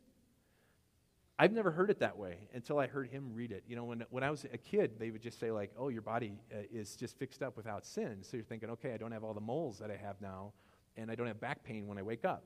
I've 1.38 1.52
never 1.52 1.72
heard 1.72 1.90
it 1.90 1.98
that 1.98 2.18
way 2.18 2.36
until 2.54 2.78
I 2.78 2.86
heard 2.86 3.08
him 3.08 3.32
read 3.34 3.50
it. 3.50 3.64
You 3.66 3.74
know, 3.74 3.84
when, 3.84 4.04
when 4.10 4.22
I 4.22 4.30
was 4.30 4.44
a 4.52 4.58
kid, 4.58 4.92
they 5.00 5.10
would 5.10 5.22
just 5.22 5.40
say, 5.40 5.50
like, 5.50 5.72
oh, 5.76 5.88
your 5.88 6.02
body 6.02 6.38
uh, 6.52 6.58
is 6.70 6.94
just 6.94 7.18
fixed 7.18 7.42
up 7.42 7.56
without 7.56 7.84
sin. 7.84 8.18
So 8.20 8.36
you're 8.36 8.44
thinking, 8.44 8.70
okay, 8.70 8.92
I 8.92 8.96
don't 8.96 9.10
have 9.10 9.24
all 9.24 9.34
the 9.34 9.40
moles 9.40 9.78
that 9.78 9.90
I 9.90 9.96
have 9.96 10.20
now 10.20 10.52
and 10.96 11.10
I 11.10 11.14
don't 11.14 11.26
have 11.26 11.40
back 11.40 11.64
pain 11.64 11.86
when 11.86 11.98
I 11.98 12.02
wake 12.02 12.24
up. 12.24 12.44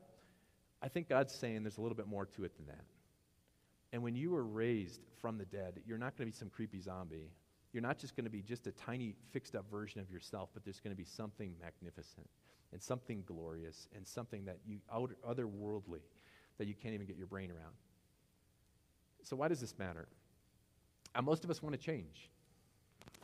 I 0.83 0.88
think 0.88 1.09
God's 1.09 1.35
saying 1.35 1.62
there's 1.62 1.79
a 1.79 1.81
little 1.81 1.97
bit 1.97 2.07
more 2.07 2.26
to 2.26 2.45
it 2.45 2.57
than 2.57 2.67
that. 2.67 2.85
And 3.93 4.03
when 4.03 4.15
you 4.15 4.35
are 4.35 4.45
raised 4.45 5.00
from 5.21 5.38
the 5.38 5.45
dead, 5.45 5.81
you're 5.87 5.99
not 5.99 6.17
going 6.17 6.31
to 6.31 6.33
be 6.33 6.38
some 6.38 6.50
creepy 6.50 6.81
zombie. 6.81 7.31
You're 7.73 7.83
not 7.83 7.99
just 7.99 8.17
going 8.17 8.25
to 8.25 8.31
be 8.31 8.43
just 8.43 8.67
a 8.67 8.73
tiny, 8.73 9.15
fixed 9.33 9.55
up 9.55 9.71
version 9.71 10.00
of 10.00 10.11
yourself, 10.11 10.50
but 10.55 10.65
there's 10.65 10.81
going 10.81 10.95
to 10.95 10.97
be 10.97 11.05
something 11.05 11.55
magnificent 11.61 12.29
and 12.73 12.83
something 12.83 13.23
glorious 13.26 13.88
and 13.95 14.07
something 14.07 14.45
that 14.45 14.59
you 14.67 14.79
outer, 14.93 15.17
otherworldly 15.26 16.00
that 16.59 16.67
you 16.67 16.75
can't 16.75 16.95
even 16.95 17.07
get 17.07 17.17
your 17.17 17.26
brain 17.26 17.50
around. 17.50 17.75
So, 19.23 19.37
why 19.37 19.49
does 19.49 19.61
this 19.61 19.79
matter? 19.79 20.09
Uh, 21.15 21.23
most 21.23 21.45
of 21.45 21.50
us 21.50 21.62
want 21.62 21.75
to 21.75 21.81
change. 21.81 22.31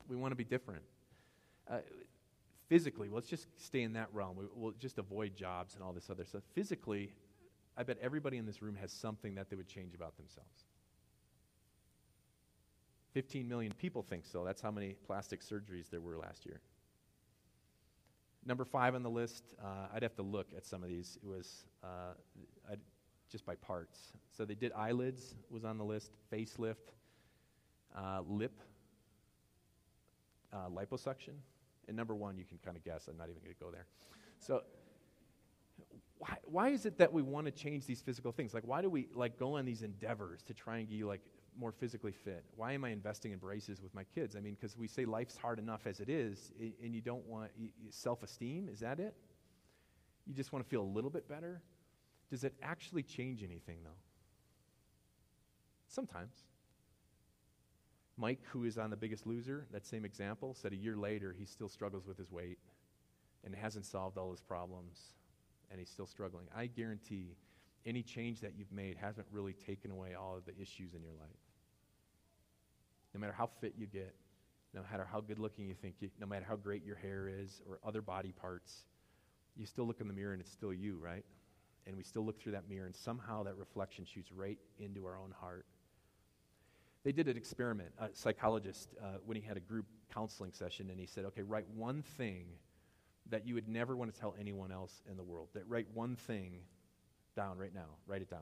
We 0.09 0.17
want 0.17 0.33
to 0.33 0.37
be 0.37 0.45
different. 0.45 0.83
Uh, 1.71 1.79
physically, 2.73 3.11
let's 3.11 3.29
just 3.29 3.49
stay 3.61 3.83
in 3.83 3.93
that 3.93 4.09
realm. 4.15 4.35
We, 4.35 4.47
will 4.57 4.73
just 4.73 4.97
avoid 4.97 5.37
jobs 5.37 5.75
and 5.75 5.85
all 5.85 5.93
this 5.93 6.09
other 6.09 6.25
stuff. 6.25 6.41
Physically, 6.55 7.13
I 7.77 7.83
bet 7.83 7.99
everybody 8.01 8.39
in 8.39 8.47
this 8.47 8.63
room 8.63 8.77
has 8.77 8.91
something 8.91 9.35
that 9.35 9.51
they 9.51 9.57
would 9.57 9.69
change 9.69 9.95
about 9.95 10.17
themselves. 10.17 10.65
15 13.13 13.47
million 13.47 13.73
people 13.77 14.03
think 14.03 14.25
so. 14.25 14.43
That's 14.43 14.63
how 14.63 14.71
many 14.71 14.95
plastic 15.07 15.43
surgeries 15.43 15.91
there 15.91 16.01
were 16.01 16.17
last 16.17 16.47
year. 16.47 16.63
Number 18.47 18.65
five 18.65 18.95
on 18.95 19.03
the 19.03 19.11
list, 19.11 19.45
uh, 19.63 19.89
I'd 19.95 20.03
have 20.03 20.17
to 20.17 20.23
look 20.23 20.47
at 20.57 20.65
some 20.65 20.83
of 20.83 20.89
these. 20.89 21.19
It 21.23 21.29
was 21.29 21.67
uh, 21.85 22.15
just 23.31 23.45
by 23.45 23.55
parts. 23.57 24.15
So 24.35 24.47
they 24.47 24.55
did 24.55 24.73
eyelids 24.73 25.35
was 25.51 25.67
on 25.67 25.77
the 25.77 25.85
list, 25.85 26.13
facelift, 26.33 26.95
uh, 27.95 28.23
lip, 28.27 28.59
uh, 30.55 30.71
liposuction, 30.71 31.35
and 31.89 31.97
number 31.97 32.15
one, 32.15 32.39
you 32.39 32.45
can 32.45 32.59
kind 32.59 32.77
of 32.77 32.85
guess. 32.85 33.09
I'm 33.09 33.17
not 33.17 33.29
even 33.29 33.43
going 33.43 33.55
to 33.55 33.65
go 33.65 33.71
there. 33.71 33.87
So, 34.39 34.63
why, 36.19 36.37
why 36.45 36.69
is 36.69 36.87
it 36.87 36.99
that 36.99 37.13
we 37.13 37.23
want 37.23 37.47
to 37.47 37.53
change 37.53 37.87
these 37.87 38.01
physical 38.01 38.33
things? 38.33 38.55
Like, 38.55 38.67
why 38.67 38.83
do 38.83 38.89
we 38.89 39.09
like 39.15 39.39
go 39.39 39.57
on 39.57 39.65
these 39.65 39.83
endeavors 39.83 40.43
to 40.45 40.55
try 40.55 40.79
and 40.79 40.89
get 40.89 40.95
you 40.95 41.07
like 41.07 41.21
more 41.59 41.73
physically 41.73 42.13
fit? 42.13 42.45
Why 42.57 42.73
am 42.73 42.85
I 42.85 42.91
investing 42.91 43.33
in 43.33 43.39
braces 43.39 43.83
with 43.83 43.95
my 43.95 44.05
kids? 44.05 44.37
I 44.37 44.41
mean, 44.41 44.55
because 44.55 44.77
we 44.77 44.87
say 44.87 45.05
life's 45.05 45.37
hard 45.37 45.59
enough 45.59 45.87
as 45.87 46.01
it 46.01 46.09
is, 46.09 46.53
and 46.83 46.95
you 46.95 47.01
don't 47.01 47.27
want 47.27 47.51
self-esteem. 47.91 48.69
Is 48.73 48.81
that 48.81 49.01
it? 49.01 49.15
You 50.27 50.35
just 50.35 50.53
want 50.53 50.65
to 50.65 50.69
feel 50.69 50.83
a 50.83 50.93
little 50.93 51.11
bit 51.11 51.29
better. 51.29 51.61
Does 52.31 52.45
it 52.45 52.55
actually 52.63 53.03
change 53.03 53.43
anything, 53.43 53.79
though? 53.83 53.91
Sometimes. 55.89 56.45
Mike, 58.17 58.41
who 58.51 58.65
is 58.65 58.79
on 58.79 58.91
The 58.91 58.97
Biggest 58.97 59.27
Loser, 59.27 59.67
that 59.73 59.87
same 59.87 60.05
example, 60.05 60.55
said 60.55 60.73
a 60.73 60.77
year 60.77 60.97
later 60.97 61.35
he 61.37 61.45
still 61.45 61.69
struggles 61.69 62.07
with 62.07 62.19
his 62.19 62.31
weight 62.31 62.59
and 63.45 63.55
hasn't 63.55 63.87
solved 63.87 64.19
all 64.19 64.31
his 64.31 64.41
problems 64.41 64.99
and 65.71 65.81
he's 65.81 65.91
still 65.91 66.07
struggling. 66.07 66.47
I 66.55 66.67
guarantee 66.67 67.37
any 67.87 68.03
change 68.03 68.41
that 68.41 68.53
you've 68.57 68.71
made 68.71 68.97
hasn't 68.97 69.27
really 69.33 69.55
taken 69.55 69.91
away 69.91 70.15
all 70.15 70.37
of 70.37 70.45
the 70.45 70.53
issues 70.61 70.95
in 70.95 71.03
your 71.03 71.15
life. 71.15 71.31
No 73.15 73.21
matter 73.21 73.33
how 73.33 73.49
fit 73.61 73.75
you 73.77 73.87
get, 73.87 74.15
no 74.75 74.83
matter 74.91 75.07
how 75.11 75.21
good 75.21 75.39
looking 75.39 75.67
you 75.67 75.75
think, 75.75 75.97
you, 76.01 76.11
no 76.21 76.27
matter 76.27 76.45
how 76.49 76.57
great 76.57 76.85
your 76.85 76.97
hair 76.97 77.29
is 77.29 77.61
or 77.69 77.79
other 77.85 78.03
body 78.03 78.33
parts, 78.33 78.85
you 79.57 79.67
still 79.67 79.87
look 79.87 80.01
in 80.01 80.09
the 80.09 80.15
mirror 80.15 80.33
and 80.33 80.41
it's 80.41 80.51
still 80.53 80.73
you, 80.73 80.99
right? 81.03 81.25
And 81.87 81.97
we 81.97 82.03
still 82.03 82.25
look 82.25 82.41
through 82.41 82.53
that 82.53 82.69
mirror 82.69 82.87
and 82.87 82.95
somehow 82.95 83.43
that 83.43 83.57
reflection 83.57 84.05
shoots 84.05 84.31
right 84.33 84.59
into 84.79 85.05
our 85.05 85.17
own 85.17 85.35
heart 85.39 85.67
they 87.05 87.13
did 87.13 87.29
an 87.29 87.37
experiment, 87.37 87.91
a 87.99 88.09
psychologist, 88.13 88.95
uh, 89.03 89.19
when 89.25 89.37
he 89.37 89.43
had 89.43 89.57
a 89.57 89.61
group 89.61 89.87
counseling 90.15 90.53
session, 90.53 90.91
and 90.91 91.01
he 91.01 91.07
said, 91.07 91.25
okay, 91.25 91.43
write 91.43 91.67
one 91.75 92.03
thing 92.03 92.47
that 93.31 93.47
you 93.47 93.55
would 93.55 93.69
never 93.69 93.97
want 93.97 94.13
to 94.13 94.21
tell 94.21 94.35
anyone 94.39 94.71
else 94.71 95.03
in 95.11 95.17
the 95.17 95.23
world. 95.23 95.49
That 95.55 95.69
write 95.69 95.87
one 95.95 96.17
thing 96.17 96.61
down 97.35 97.59
right 97.59 97.75
now. 97.75 97.97
Write 98.07 98.23
it 98.23 98.31
down. 98.31 98.41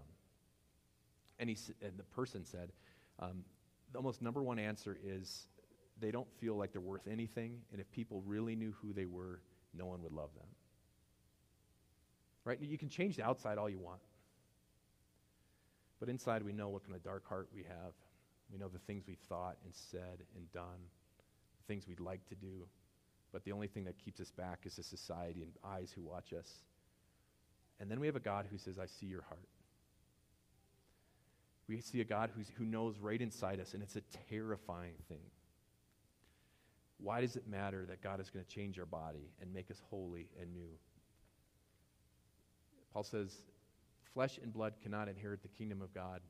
And, 1.39 1.49
he, 1.49 1.57
and 1.83 1.93
the 1.97 2.05
person 2.05 2.45
said, 2.45 2.73
um, 3.19 3.45
the 3.93 3.99
almost 3.99 4.21
number 4.21 4.43
one 4.43 4.59
answer 4.59 4.99
is 5.03 5.47
they 6.01 6.11
don't 6.11 6.31
feel 6.39 6.57
like 6.57 6.73
they're 6.73 6.81
worth 6.81 7.07
anything, 7.11 7.61
and 7.73 7.81
if 7.81 7.91
people 7.93 8.23
really 8.27 8.57
knew 8.57 8.75
who 8.83 8.93
they 8.93 9.07
were, 9.07 9.41
no 9.75 9.87
one 9.87 10.03
would 10.03 10.13
love 10.13 10.31
them. 10.35 10.49
Right? 12.45 12.59
You 12.61 12.79
can 12.79 12.89
change 12.89 13.17
the 13.17 13.25
outside 13.25 13.59
all 13.59 13.69
you 13.69 13.79
want. 13.79 14.01
But 15.99 16.09
inside, 16.09 16.43
we 16.43 16.53
know 16.53 16.69
what 16.69 16.83
kind 16.83 16.97
of 16.97 17.03
dark 17.03 17.29
heart 17.29 17.49
we 17.55 17.63
have. 17.63 17.93
We 18.53 18.59
know 18.59 18.69
the 18.69 18.79
things 18.79 19.05
we've 19.07 19.19
thought 19.29 19.57
and 19.65 19.75
said 19.75 20.25
and 20.37 20.51
done, 20.53 20.89
the 21.59 21.73
things 21.73 21.87
we'd 21.87 22.01
like 22.01 22.27
to 22.29 22.35
do. 22.35 22.67
But 23.33 23.45
the 23.45 23.53
only 23.53 23.69
thing 23.69 23.85
that 23.85 23.99
keeps 23.99 24.21
us 24.21 24.31
back 24.31 24.61
is 24.65 24.77
the 24.77 24.83
society 24.83 25.43
and 25.43 25.53
eyes 25.65 25.93
who 25.95 26.03
watch 26.03 26.33
us. 26.33 26.49
And 27.79 27.91
then 27.91 28.01
we 28.01 28.07
have 28.07 28.17
a 28.17 28.21
God 28.21 28.47
who 28.51 28.59
says, 28.59 28.79
I 28.79 28.87
see 28.87 29.07
your 29.07 29.23
heart. 29.23 29.49
We 31.69 31.81
see 31.81 32.01
a 32.01 32.05
God 32.05 32.31
who's, 32.37 32.49
who 32.59 32.65
knows 32.65 32.99
right 32.99 33.21
inside 33.21 33.61
us, 33.61 33.75
and 33.75 33.83
it's 33.83 33.95
a 33.95 34.03
terrifying 34.29 34.95
thing. 35.09 35.23
Why 36.99 37.21
does 37.21 37.37
it 37.37 37.49
matter 37.49 37.87
that 37.87 38.03
God 38.03 38.21
is 38.21 38.29
going 38.29 38.45
to 38.45 38.51
change 38.51 38.79
our 38.79 38.85
body 38.87 39.31
and 39.41 39.55
make 39.55 39.71
us 39.71 39.81
holy 39.89 40.29
and 40.41 40.53
new? 40.53 40.69
Paul 42.93 43.05
says, 43.05 43.35
Flesh 44.13 44.39
and 44.43 44.53
blood 44.53 44.75
cannot 44.83 45.09
inherit 45.09 45.43
the 45.43 45.49
kingdom 45.49 45.81
of 45.81 45.95
God, 45.95 46.21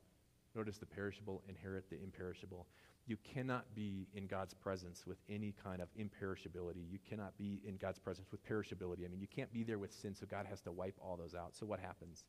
does 0.64 0.78
the 0.78 0.86
perishable 0.86 1.42
inherit 1.48 1.88
the 1.90 1.96
imperishable. 2.02 2.66
You 3.06 3.16
cannot 3.34 3.74
be 3.74 4.08
in 4.14 4.26
God's 4.26 4.54
presence 4.54 5.06
with 5.06 5.18
any 5.28 5.54
kind 5.64 5.80
of 5.80 5.88
imperishability. 5.98 6.88
You 6.90 6.98
cannot 7.08 7.36
be 7.38 7.60
in 7.66 7.76
God's 7.76 7.98
presence 7.98 8.28
with 8.30 8.46
perishability. 8.46 9.04
I 9.04 9.08
mean, 9.08 9.20
you 9.20 9.26
can't 9.26 9.52
be 9.52 9.62
there 9.62 9.78
with 9.78 9.92
sin, 9.92 10.14
so 10.14 10.26
God 10.30 10.46
has 10.46 10.60
to 10.62 10.72
wipe 10.72 10.96
all 11.00 11.16
those 11.16 11.34
out. 11.34 11.56
So 11.56 11.66
what 11.66 11.80
happens? 11.80 12.24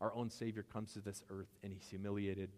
Our 0.00 0.14
own 0.14 0.30
Savior 0.30 0.64
comes 0.72 0.92
to 0.94 1.00
this 1.00 1.22
earth 1.30 1.56
and 1.62 1.72
he's 1.72 1.86
humiliated, 1.88 2.50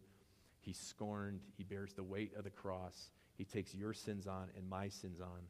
he's 0.61 0.79
scorned, 0.79 1.41
he 1.57 1.63
bears 1.63 1.93
the 1.93 2.03
weight 2.03 2.33
of 2.37 2.45
the 2.45 2.51
cross, 2.51 3.11
he 3.37 3.45
takes 3.45 3.75
your 3.75 3.93
sins 3.93 4.27
on 4.27 4.49
and 4.57 4.69
my 4.69 4.89
sins 4.89 5.21
on, 5.21 5.41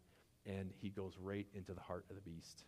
and 0.44 0.70
he 0.80 0.90
goes 0.90 1.16
right 1.20 1.46
into 1.54 1.72
the 1.72 1.80
heart 1.80 2.04
of 2.10 2.16
the 2.16 2.22
beast. 2.22 2.64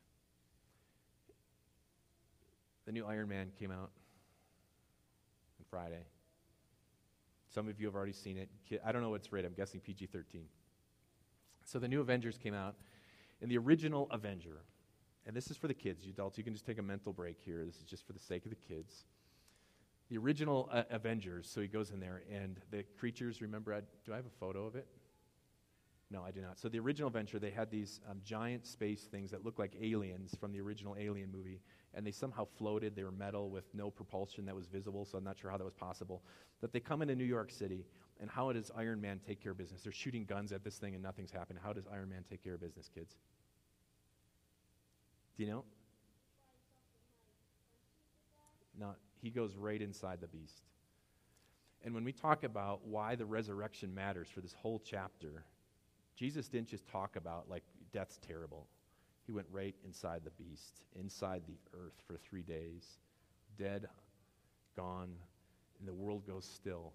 The 2.87 2.93
new 2.93 3.05
Iron 3.05 3.29
Man 3.29 3.51
came 3.59 3.71
out 3.71 3.91
on 5.59 5.65
Friday. 5.69 6.07
Some 7.49 7.69
of 7.69 7.81
you 7.81 7.87
have 7.87 7.95
already 7.95 8.13
seen 8.13 8.37
it. 8.37 8.49
I 8.85 8.93
don't 8.93 9.03
know 9.03 9.11
what's 9.11 9.33
rated. 9.33 9.51
I'm 9.51 9.57
guessing 9.57 9.81
PG 9.81 10.07
13. 10.07 10.45
So 11.65 11.79
the 11.79 11.89
new 11.89 12.01
Avengers 12.01 12.39
came 12.39 12.55
out. 12.55 12.77
And 13.41 13.51
the 13.51 13.59
original 13.59 14.09
Avenger, 14.11 14.63
and 15.27 15.37
this 15.37 15.51
is 15.51 15.57
for 15.57 15.69
the 15.69 15.75
kids, 15.75 16.05
you 16.05 16.11
adults, 16.11 16.39
you 16.39 16.45
can 16.45 16.53
just 16.53 16.67
take 16.67 16.79
a 16.79 16.83
mental 16.83 17.13
break 17.13 17.37
here. 17.41 17.65
This 17.65 17.77
is 17.77 17.85
just 17.85 18.07
for 18.07 18.13
the 18.13 18.19
sake 18.19 18.45
of 18.45 18.51
the 18.51 18.57
kids. 18.57 19.05
The 20.09 20.19
original 20.19 20.69
uh, 20.73 20.85
Avengers, 20.91 21.49
so 21.49 21.61
he 21.61 21.69
goes 21.69 21.91
in 21.91 22.01
there, 22.01 22.23
and 22.33 22.59
the 22.71 22.83
creatures, 22.99 23.41
remember, 23.41 23.75
I, 23.75 23.81
do 24.05 24.13
I 24.13 24.17
have 24.17 24.27
a 24.27 24.41
photo 24.41 24.67
of 24.67 24.75
it? 24.75 24.87
No, 26.11 26.23
I 26.23 26.31
do 26.31 26.41
not. 26.41 26.59
So 26.59 26.69
the 26.69 26.79
original 26.79 27.09
Avenger, 27.09 27.39
they 27.39 27.51
had 27.51 27.71
these 27.71 28.01
um, 28.11 28.21
giant 28.25 28.67
space 28.67 29.03
things 29.03 29.31
that 29.31 29.45
looked 29.45 29.59
like 29.59 29.77
aliens 29.81 30.35
from 30.41 30.53
the 30.53 30.61
original 30.61 30.97
Alien 30.99 31.31
movie, 31.31 31.61
and 31.95 32.07
they 32.07 32.11
somehow 32.11 32.45
floated. 32.45 32.95
They 32.95 33.05
were 33.05 33.11
metal 33.11 33.51
with 33.51 33.65
no 33.75 33.91
propulsion 33.91 34.45
that 34.47 34.55
was 34.55 34.67
visible, 34.67 35.05
so 35.05 35.19
I'm 35.19 35.25
not 35.25 35.39
sure 35.39 35.51
how 35.51 35.57
that 35.57 35.65
was 35.65 35.75
possible. 35.75 36.23
That 36.61 36.73
they 36.73 36.81
come 36.81 37.03
into 37.03 37.15
New 37.15 37.25
York 37.25 37.51
City, 37.51 37.87
and 38.21 38.31
how 38.31 38.53
does 38.53 38.71
Iron 38.77 39.01
Man 39.01 39.21
take 39.27 39.43
care 39.43 39.53
of 39.53 39.59
business? 39.59 39.83
They're 39.83 39.93
shooting 39.93 40.25
guns 40.25 40.53
at 40.53 40.65
this 40.65 40.77
thing, 40.77 40.95
and 40.95 41.03
nothing's 41.03 41.31
happening. 41.31 41.63
How 41.65 41.73
does 41.73 41.87
Iron 41.93 42.11
Man 42.11 42.25
take 42.29 42.43
care 42.43 42.55
of 42.55 42.61
business, 42.61 42.91
kids? 42.95 43.17
Do 45.37 45.45
you 45.45 45.51
know? 45.51 45.65
No, 48.79 48.95
he 49.21 49.31
goes 49.31 49.57
right 49.57 49.81
inside 49.81 50.21
the 50.21 50.29
beast. 50.29 50.63
And 51.85 51.95
when 51.95 52.05
we 52.05 52.13
talk 52.13 52.45
about 52.45 52.87
why 52.87 53.15
the 53.15 53.25
resurrection 53.25 53.95
matters 53.95 54.29
for 54.29 54.41
this 54.41 54.53
whole 54.53 54.83
chapter, 54.85 55.45
Jesus 56.17 56.49
didn't 56.49 56.69
just 56.69 56.87
talk 56.89 57.17
about, 57.17 57.49
like, 57.49 57.63
death's 57.93 58.19
terrible. 58.19 58.67
He 59.29 59.33
went 59.33 59.49
right 59.53 59.75
inside 59.85 60.23
the 60.25 60.43
beast, 60.43 60.81
inside 60.99 61.43
the 61.47 61.59
earth 61.79 61.93
for 62.07 62.17
three 62.17 62.41
days, 62.41 62.97
dead, 63.59 63.87
gone, 64.75 65.11
and 65.79 65.87
the 65.87 65.93
world 65.93 66.27
goes 66.27 66.47
still. 66.47 66.95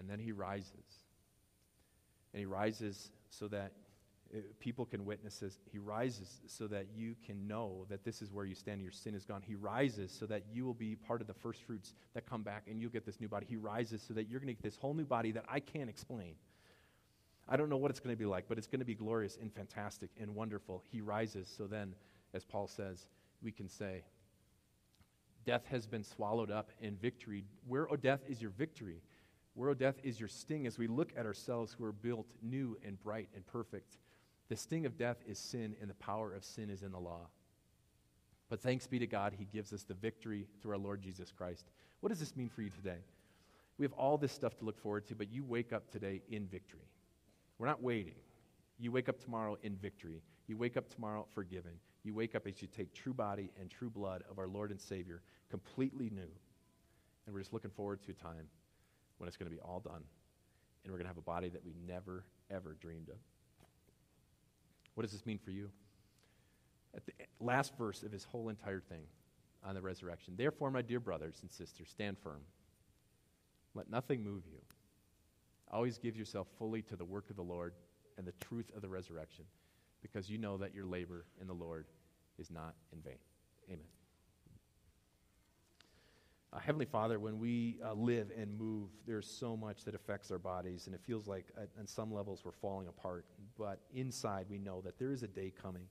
And 0.00 0.10
then 0.10 0.18
he 0.18 0.32
rises. 0.32 1.04
And 2.34 2.40
he 2.40 2.46
rises 2.46 3.12
so 3.30 3.46
that 3.46 3.70
uh, 4.34 4.38
people 4.58 4.86
can 4.86 5.04
witness 5.04 5.38
this. 5.38 5.56
He 5.70 5.78
rises 5.78 6.40
so 6.48 6.66
that 6.66 6.86
you 6.96 7.14
can 7.24 7.46
know 7.46 7.86
that 7.90 8.02
this 8.04 8.22
is 8.22 8.32
where 8.32 8.44
you 8.44 8.56
stand, 8.56 8.82
your 8.82 8.90
sin 8.90 9.14
is 9.14 9.24
gone. 9.24 9.40
He 9.46 9.54
rises 9.54 10.10
so 10.10 10.26
that 10.26 10.42
you 10.52 10.64
will 10.64 10.74
be 10.74 10.96
part 10.96 11.20
of 11.20 11.28
the 11.28 11.34
first 11.34 11.62
fruits 11.62 11.94
that 12.14 12.28
come 12.28 12.42
back 12.42 12.64
and 12.68 12.80
you'll 12.80 12.90
get 12.90 13.06
this 13.06 13.20
new 13.20 13.28
body. 13.28 13.46
He 13.48 13.54
rises 13.54 14.02
so 14.02 14.14
that 14.14 14.28
you're 14.28 14.40
going 14.40 14.48
to 14.48 14.54
get 14.54 14.64
this 14.64 14.78
whole 14.78 14.94
new 14.94 15.04
body 15.04 15.30
that 15.30 15.44
I 15.48 15.60
can't 15.60 15.88
explain. 15.88 16.34
I 17.48 17.56
don't 17.56 17.68
know 17.68 17.76
what 17.76 17.90
it's 17.90 18.00
going 18.00 18.14
to 18.14 18.18
be 18.18 18.26
like, 18.26 18.46
but 18.48 18.58
it's 18.58 18.66
going 18.66 18.80
to 18.80 18.86
be 18.86 18.94
glorious 18.94 19.38
and 19.40 19.52
fantastic 19.52 20.10
and 20.20 20.34
wonderful. 20.34 20.82
He 20.90 21.00
rises. 21.00 21.52
So 21.54 21.66
then, 21.66 21.94
as 22.34 22.44
Paul 22.44 22.66
says, 22.66 23.06
we 23.42 23.52
can 23.52 23.68
say, 23.68 24.02
Death 25.44 25.64
has 25.70 25.86
been 25.86 26.02
swallowed 26.02 26.50
up 26.50 26.72
in 26.80 26.96
victory. 26.96 27.44
Where, 27.68 27.88
O 27.88 27.92
oh, 27.92 27.96
death, 27.96 28.20
is 28.28 28.42
your 28.42 28.50
victory? 28.50 29.00
Where, 29.54 29.68
O 29.68 29.72
oh, 29.72 29.74
death, 29.74 29.94
is 30.02 30.18
your 30.18 30.28
sting? 30.28 30.66
As 30.66 30.76
we 30.76 30.88
look 30.88 31.12
at 31.16 31.24
ourselves 31.24 31.72
who 31.72 31.84
are 31.84 31.92
built 31.92 32.26
new 32.42 32.76
and 32.84 33.00
bright 33.00 33.28
and 33.34 33.46
perfect, 33.46 33.96
the 34.48 34.56
sting 34.56 34.86
of 34.86 34.98
death 34.98 35.18
is 35.26 35.38
sin, 35.38 35.76
and 35.80 35.88
the 35.88 35.94
power 35.94 36.32
of 36.34 36.44
sin 36.44 36.68
is 36.68 36.82
in 36.82 36.90
the 36.90 36.98
law. 36.98 37.28
But 38.48 38.60
thanks 38.60 38.88
be 38.88 38.98
to 38.98 39.06
God, 39.06 39.34
He 39.38 39.44
gives 39.44 39.72
us 39.72 39.84
the 39.84 39.94
victory 39.94 40.48
through 40.60 40.72
our 40.72 40.78
Lord 40.78 41.00
Jesus 41.00 41.30
Christ. 41.30 41.66
What 42.00 42.10
does 42.10 42.20
this 42.20 42.36
mean 42.36 42.48
for 42.48 42.62
you 42.62 42.70
today? 42.70 42.98
We 43.78 43.84
have 43.84 43.92
all 43.92 44.18
this 44.18 44.32
stuff 44.32 44.56
to 44.58 44.64
look 44.64 44.78
forward 44.78 45.06
to, 45.06 45.14
but 45.14 45.32
you 45.32 45.44
wake 45.44 45.72
up 45.72 45.90
today 45.90 46.22
in 46.28 46.46
victory. 46.46 46.88
We're 47.58 47.66
not 47.66 47.82
waiting. 47.82 48.14
You 48.78 48.92
wake 48.92 49.08
up 49.08 49.18
tomorrow 49.18 49.56
in 49.62 49.76
victory. 49.76 50.22
You 50.46 50.56
wake 50.56 50.76
up 50.76 50.88
tomorrow 50.88 51.26
forgiven. 51.34 51.72
You 52.04 52.14
wake 52.14 52.34
up 52.34 52.46
as 52.46 52.60
you 52.62 52.68
take 52.68 52.94
true 52.94 53.14
body 53.14 53.50
and 53.60 53.70
true 53.70 53.90
blood 53.90 54.22
of 54.30 54.38
our 54.38 54.46
Lord 54.46 54.70
and 54.70 54.80
Savior, 54.80 55.22
completely 55.50 56.10
new. 56.10 56.30
And 57.26 57.34
we're 57.34 57.40
just 57.40 57.52
looking 57.52 57.70
forward 57.70 58.02
to 58.04 58.12
a 58.12 58.14
time 58.14 58.48
when 59.18 59.26
it's 59.26 59.36
going 59.36 59.50
to 59.50 59.54
be 59.54 59.60
all 59.60 59.80
done. 59.80 60.04
And 60.84 60.92
we're 60.92 60.98
going 60.98 61.06
to 61.06 61.10
have 61.10 61.18
a 61.18 61.22
body 61.22 61.48
that 61.48 61.64
we 61.64 61.74
never, 61.86 62.24
ever 62.50 62.76
dreamed 62.80 63.08
of. 63.08 63.16
What 64.94 65.02
does 65.02 65.12
this 65.12 65.26
mean 65.26 65.38
for 65.38 65.50
you? 65.50 65.70
At 66.94 67.04
the 67.04 67.12
last 67.40 67.76
verse 67.76 68.02
of 68.02 68.12
his 68.12 68.24
whole 68.24 68.48
entire 68.48 68.80
thing 68.80 69.02
on 69.64 69.74
the 69.74 69.82
resurrection. 69.82 70.34
Therefore, 70.36 70.70
my 70.70 70.82
dear 70.82 71.00
brothers 71.00 71.38
and 71.42 71.50
sisters, 71.50 71.88
stand 71.90 72.18
firm. 72.18 72.40
Let 73.74 73.90
nothing 73.90 74.22
move 74.22 74.44
you. 74.46 74.58
Always 75.72 75.98
give 75.98 76.16
yourself 76.16 76.46
fully 76.58 76.82
to 76.82 76.96
the 76.96 77.04
work 77.04 77.30
of 77.30 77.36
the 77.36 77.42
Lord 77.42 77.74
and 78.18 78.26
the 78.26 78.32
truth 78.32 78.70
of 78.74 78.82
the 78.82 78.88
resurrection, 78.88 79.44
because 80.00 80.30
you 80.30 80.38
know 80.38 80.56
that 80.56 80.74
your 80.74 80.86
labor 80.86 81.26
in 81.40 81.46
the 81.46 81.54
Lord 81.54 81.86
is 82.38 82.50
not 82.50 82.74
in 82.92 83.00
vain. 83.00 83.18
Amen. 83.68 83.86
Uh, 86.52 86.58
Heavenly 86.60 86.86
Father, 86.86 87.18
when 87.18 87.38
we 87.38 87.76
uh, 87.84 87.92
live 87.92 88.30
and 88.38 88.56
move, 88.56 88.88
there's 89.06 89.28
so 89.28 89.56
much 89.56 89.84
that 89.84 89.94
affects 89.94 90.30
our 90.30 90.38
bodies, 90.38 90.86
and 90.86 90.94
it 90.94 91.00
feels 91.04 91.26
like 91.26 91.46
at, 91.60 91.68
on 91.78 91.86
some 91.86 92.12
levels 92.12 92.42
we're 92.44 92.52
falling 92.52 92.88
apart. 92.88 93.26
But 93.58 93.80
inside, 93.92 94.46
we 94.48 94.58
know 94.58 94.80
that 94.82 94.98
there 94.98 95.10
is 95.10 95.22
a 95.22 95.28
day 95.28 95.52
coming 95.60 95.86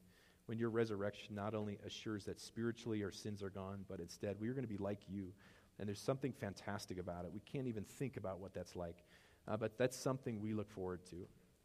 when 0.45 0.57
your 0.57 0.69
resurrection 0.69 1.35
not 1.35 1.53
only 1.53 1.77
assures 1.85 2.23
that 2.25 2.39
spiritually 2.39 3.03
our 3.03 3.11
sins 3.11 3.43
are 3.43 3.49
gone, 3.49 3.83
but 3.89 3.99
instead 3.99 4.37
we 4.39 4.47
are 4.47 4.53
going 4.53 4.63
to 4.63 4.69
be 4.69 4.77
like 4.77 5.01
you. 5.07 5.33
And 5.77 5.87
there's 5.87 5.99
something 5.99 6.31
fantastic 6.31 6.99
about 6.99 7.25
it. 7.25 7.31
We 7.33 7.41
can't 7.41 7.67
even 7.67 7.83
think 7.83 8.15
about 8.15 8.39
what 8.39 8.53
that's 8.53 8.75
like. 8.75 9.03
Uh, 9.47 9.57
but 9.57 9.77
that's 9.77 9.97
something 9.97 10.41
we 10.41 10.53
look 10.53 10.69
forward 10.69 11.05
to. 11.09 11.17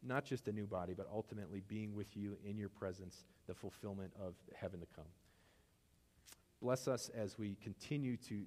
Not 0.02 0.24
just 0.24 0.48
a 0.48 0.52
new 0.52 0.66
body, 0.66 0.94
but 0.96 1.06
ultimately 1.12 1.62
being 1.68 1.94
with 1.94 2.16
you 2.16 2.36
in 2.44 2.56
your 2.56 2.68
presence, 2.68 3.24
the 3.46 3.54
fulfillment 3.54 4.12
of 4.20 4.34
heaven 4.54 4.80
to 4.80 4.86
come. 4.94 5.04
Bless 6.62 6.88
us 6.88 7.10
as 7.14 7.38
we 7.38 7.56
continue 7.62 8.16
to 8.28 8.42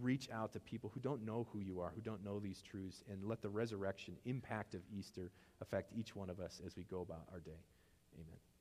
reach 0.00 0.28
out 0.32 0.52
to 0.52 0.60
people 0.60 0.90
who 0.92 1.00
don't 1.00 1.24
know 1.24 1.46
who 1.52 1.60
you 1.60 1.80
are, 1.80 1.92
who 1.94 2.00
don't 2.00 2.24
know 2.24 2.40
these 2.40 2.62
truths, 2.62 3.04
and 3.10 3.24
let 3.24 3.42
the 3.42 3.48
resurrection 3.48 4.14
impact 4.24 4.74
of 4.74 4.80
Easter 4.96 5.30
affect 5.60 5.92
each 5.96 6.16
one 6.16 6.30
of 6.30 6.40
us 6.40 6.60
as 6.66 6.76
we 6.76 6.82
go 6.84 7.00
about 7.00 7.22
our 7.32 7.38
day. 7.38 7.60
Amen. 8.14 8.53